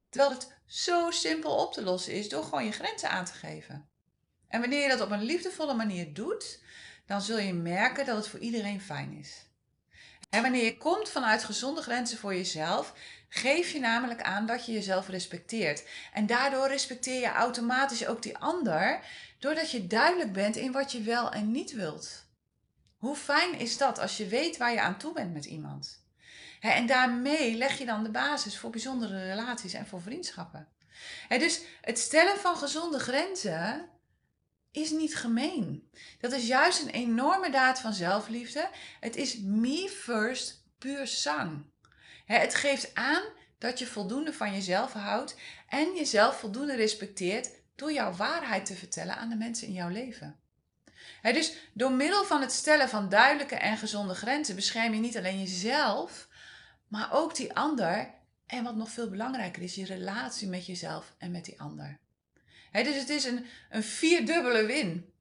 Terwijl 0.10 0.34
het 0.34 0.54
zo 0.66 1.12
simpel 1.12 1.56
op 1.56 1.74
te 1.74 1.84
lossen 1.84 2.14
is 2.14 2.30
door 2.30 2.44
gewoon 2.44 2.66
je 2.66 2.72
grenzen 2.72 3.10
aan 3.10 3.26
te 3.26 3.34
geven. 3.34 3.90
En 4.48 4.60
wanneer 4.60 4.82
je 4.82 4.90
dat 4.90 5.02
op 5.02 5.12
een 5.12 5.24
liefdevolle 5.24 5.74
manier 5.74 6.14
doet, 6.14 6.62
dan 7.06 7.22
zul 7.22 7.38
je 7.38 7.54
merken 7.54 8.06
dat 8.06 8.16
het 8.16 8.28
voor 8.28 8.40
iedereen 8.40 8.82
fijn 8.82 9.14
is. 9.14 9.46
En 10.30 10.42
wanneer 10.42 10.64
je 10.64 10.78
komt 10.78 11.10
vanuit 11.10 11.44
gezonde 11.44 11.82
grenzen 11.82 12.18
voor 12.18 12.36
jezelf, 12.36 12.94
geef 13.30 13.72
je 13.72 13.80
namelijk 13.80 14.22
aan 14.22 14.46
dat 14.46 14.66
je 14.66 14.72
jezelf 14.72 15.08
respecteert. 15.08 15.84
En 16.14 16.26
daardoor 16.26 16.68
respecteer 16.68 17.20
je 17.20 17.32
automatisch 17.32 18.08
ook 18.08 18.22
die 18.22 18.38
ander, 18.38 19.00
doordat 19.40 19.72
je 19.72 19.88
duidelijk 19.88 20.34
bent 20.34 20.56
in 20.56 20.72
wat 20.72 20.92
je 20.92 21.02
wel 21.02 21.32
en 21.32 21.52
niet 21.52 21.72
wilt. 21.72 22.26
Hoe 22.98 23.16
fijn 23.16 23.60
is 23.60 23.78
dat 23.78 24.00
als 24.00 24.18
je 24.18 24.28
weet 24.28 24.58
waar 24.58 24.72
je 24.72 24.82
aan 24.82 24.98
toe 24.98 25.14
bent 25.14 25.34
met 25.34 25.46
iemand? 25.46 26.06
En 26.60 26.86
daarmee 26.86 27.56
leg 27.56 27.78
je 27.78 27.86
dan 27.86 28.04
de 28.04 28.12
basis 28.12 28.58
voor 28.58 28.70
bijzondere 28.70 29.28
relaties 29.28 29.74
en 29.74 29.88
voor 29.88 30.02
vriendschappen. 30.02 30.68
dus 31.30 31.62
het 31.82 32.00
stellen 32.00 32.38
van 32.38 32.58
gezonde 32.58 33.00
grenzen 33.00 33.90
is 34.72 34.92
niet 34.92 35.16
gemeen. 35.16 35.90
Dat 36.20 36.32
is 36.32 36.48
juist 36.48 36.82
een 36.82 36.90
enorme 36.90 37.50
daad 37.50 37.80
van 37.80 37.94
zelfliefde. 37.94 38.70
Het 39.00 39.16
is 39.16 39.38
me 39.38 39.90
first 39.90 40.64
puur 40.78 41.08
zang. 41.08 41.66
het 42.26 42.56
geeft 42.56 42.96
aan 42.96 43.24
dat 43.58 43.80
je 43.80 43.88
voldoende 43.88 44.34
van 44.34 44.54
jezelf 44.54 44.94
houdt 44.94 45.36
en 45.68 45.96
jezelf 45.96 46.40
voldoende 46.40 46.76
respecteert 46.76 47.50
door 47.76 47.92
jouw 47.92 48.14
waarheid 48.14 48.66
te 48.66 48.76
vertellen 48.76 49.18
aan 49.18 49.30
de 49.30 49.36
mensen 49.36 49.68
in 49.68 49.74
jouw 49.74 49.90
leven. 49.90 50.40
dus 51.22 51.54
door 51.74 51.92
middel 51.92 52.26
van 52.26 52.42
het 52.42 52.52
stellen 52.52 52.90
van 52.90 53.10
duidelijke 53.10 53.56
en 53.56 53.78
gezonde 53.78 54.16
grenzen 54.16 54.56
bescherm 54.56 54.94
je 54.94 55.00
niet 55.00 55.18
alleen 55.18 55.40
jezelf, 55.40 56.27
maar 56.88 57.10
ook 57.12 57.36
die 57.36 57.54
ander. 57.54 58.16
En 58.46 58.64
wat 58.64 58.76
nog 58.76 58.90
veel 58.90 59.10
belangrijker 59.10 59.62
is, 59.62 59.76
je 59.76 59.86
relatie 59.86 60.48
met 60.48 60.66
jezelf 60.66 61.14
en 61.18 61.32
met 61.32 61.46
die 61.46 61.62
ander. 61.62 62.00
dus 62.72 62.96
het 62.96 63.10
is 63.10 63.26
een, 63.26 63.46
een 63.70 63.84
vierdubbele 63.84 64.66
win. 64.66 65.14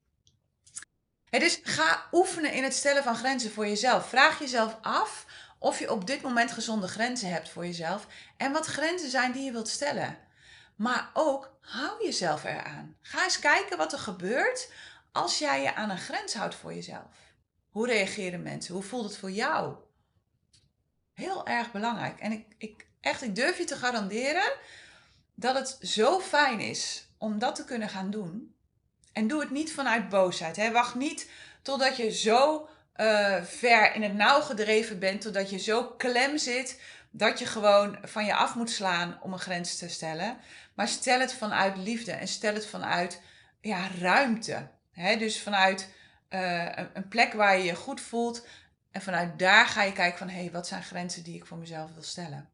dus 1.31 1.61
ga 1.63 2.07
oefenen 2.13 2.53
in 2.53 2.63
het 2.63 2.75
stellen 2.75 3.03
van 3.03 3.17
grenzen 3.17 3.51
voor 3.51 3.67
jezelf. 3.67 4.09
Vraag 4.09 4.39
jezelf 4.39 4.79
af 4.83 5.27
of 5.59 5.79
je 5.79 5.93
op 5.93 6.07
dit 6.07 6.23
moment 6.23 6.53
gezonde 6.53 6.89
grenzen 6.89 7.31
hebt 7.31 7.49
voor 7.49 7.67
jezelf 7.67 8.07
en 8.37 8.53
wat 8.53 8.67
grenzen 8.67 9.11
zijn 9.11 9.33
die 9.33 9.45
je 9.45 9.53
wilt 9.53 9.69
stellen. 9.69 10.19
Maar 10.77 11.11
ook 11.13 11.59
hou 11.61 12.05
jezelf 12.05 12.45
eraan. 12.45 12.97
Ga 13.01 13.25
eens 13.25 13.39
kijken 13.39 13.77
wat 13.77 13.93
er 13.93 13.99
gebeurt 13.99 14.73
als 15.13 15.39
jij 15.39 15.63
je 15.63 15.75
aan 15.75 15.91
een 15.91 15.99
grens 15.99 16.35
houdt 16.35 16.55
voor 16.55 16.75
jezelf. 16.75 17.35
Hoe 17.69 17.87
reageren 17.87 18.43
mensen? 18.43 18.75
Hoe 18.75 18.83
voelt 18.83 19.05
het 19.05 19.17
voor 19.17 19.31
jou? 19.31 19.77
Heel 21.17 21.47
erg 21.47 21.73
belangrijk. 21.73 22.21
En 22.21 22.33
ik, 22.33 22.47
ik, 22.59 22.87
echt, 23.01 23.23
ik 23.23 23.35
durf 23.35 23.59
je 23.59 23.65
te 23.65 23.77
garanderen 23.77 24.53
dat 25.35 25.55
het 25.55 25.79
zo 25.89 26.21
fijn 26.21 26.61
is 26.61 27.09
om 27.19 27.39
dat 27.39 27.55
te 27.55 27.65
kunnen 27.65 27.89
gaan 27.89 28.11
doen. 28.11 28.55
En 29.13 29.27
doe 29.27 29.41
het 29.41 29.51
niet 29.51 29.73
vanuit 29.73 30.09
boosheid. 30.09 30.57
Hè? 30.57 30.71
Wacht 30.71 30.95
niet 30.95 31.31
totdat 31.63 31.97
je 31.97 32.11
zo 32.11 32.69
uh, 32.97 33.43
ver 33.43 33.95
in 33.95 34.03
het 34.03 34.15
nauw 34.15 34.41
gedreven 34.41 34.99
bent, 34.99 35.21
totdat 35.21 35.51
je 35.51 35.59
zo 35.59 35.85
klem 35.85 36.39
zit 36.39 36.81
dat 37.11 37.39
je 37.39 37.47
gewoon 37.47 37.99
van 38.03 38.25
je 38.25 38.35
af 38.35 38.55
moet 38.55 38.71
slaan 38.71 39.19
om 39.23 39.33
een 39.33 39.39
grens 39.39 39.79
te 39.79 39.89
stellen. 39.89 40.37
Maar 40.75 40.89
stel 40.89 41.21
het 41.21 41.33
vanuit 41.33 41.77
liefde 41.77 42.13
en 42.13 42.29
stel 42.29 42.55
het 42.55 42.67
vanuit 42.67 43.21
ja, 43.61 43.89
ruimte. 44.01 44.69
Hè? 44.93 45.17
Dus 45.17 45.41
vanuit 45.41 45.89
uh, 46.31 46.79
een 46.93 47.09
plek 47.09 47.33
waar 47.33 47.59
je 47.59 47.65
je 47.65 47.75
goed 47.75 48.01
voelt. 48.01 48.47
En 48.97 49.03
vanuit 49.03 49.39
daar 49.39 49.67
ga 49.67 49.83
je 49.83 49.93
kijken 49.93 50.19
van 50.19 50.29
hé, 50.29 50.41
hey, 50.41 50.51
wat 50.51 50.67
zijn 50.67 50.83
grenzen 50.83 51.23
die 51.23 51.35
ik 51.35 51.47
voor 51.47 51.59
mezelf 51.59 51.93
wil 51.93 52.03
stellen. 52.03 52.51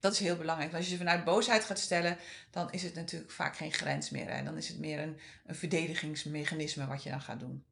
Dat 0.00 0.12
is 0.12 0.18
heel 0.18 0.36
belangrijk. 0.36 0.74
als 0.74 0.84
je 0.84 0.90
ze 0.90 0.96
vanuit 0.96 1.24
boosheid 1.24 1.64
gaat 1.64 1.78
stellen, 1.78 2.18
dan 2.50 2.72
is 2.72 2.82
het 2.82 2.94
natuurlijk 2.94 3.32
vaak 3.32 3.56
geen 3.56 3.72
grens 3.72 4.10
meer. 4.10 4.28
En 4.28 4.44
dan 4.44 4.56
is 4.56 4.68
het 4.68 4.78
meer 4.78 4.98
een, 4.98 5.20
een 5.46 5.54
verdedigingsmechanisme 5.54 6.86
wat 6.86 7.02
je 7.02 7.10
dan 7.10 7.20
gaat 7.20 7.40
doen. 7.40 7.64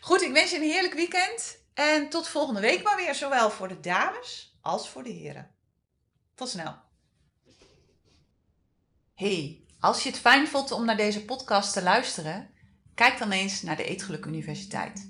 Goed, 0.00 0.22
ik 0.22 0.32
wens 0.32 0.50
je 0.50 0.56
een 0.56 0.62
heerlijk 0.62 0.94
weekend. 0.94 1.58
En 1.74 2.08
tot 2.08 2.28
volgende 2.28 2.60
week 2.60 2.82
maar 2.82 2.96
weer, 2.96 3.14
zowel 3.14 3.50
voor 3.50 3.68
de 3.68 3.80
dames 3.80 4.58
als 4.60 4.88
voor 4.88 5.02
de 5.02 5.12
heren. 5.12 5.50
Tot 6.34 6.48
snel. 6.48 6.76
Hey, 9.14 9.64
als 9.80 10.02
je 10.02 10.08
het 10.10 10.18
fijn 10.18 10.48
vond 10.48 10.70
om 10.70 10.84
naar 10.84 10.96
deze 10.96 11.24
podcast 11.24 11.72
te 11.72 11.82
luisteren, 11.82 12.50
kijk 12.94 13.18
dan 13.18 13.30
eens 13.30 13.62
naar 13.62 13.76
de 13.76 13.84
Eetgeluk 13.84 14.24
Universiteit. 14.24 15.09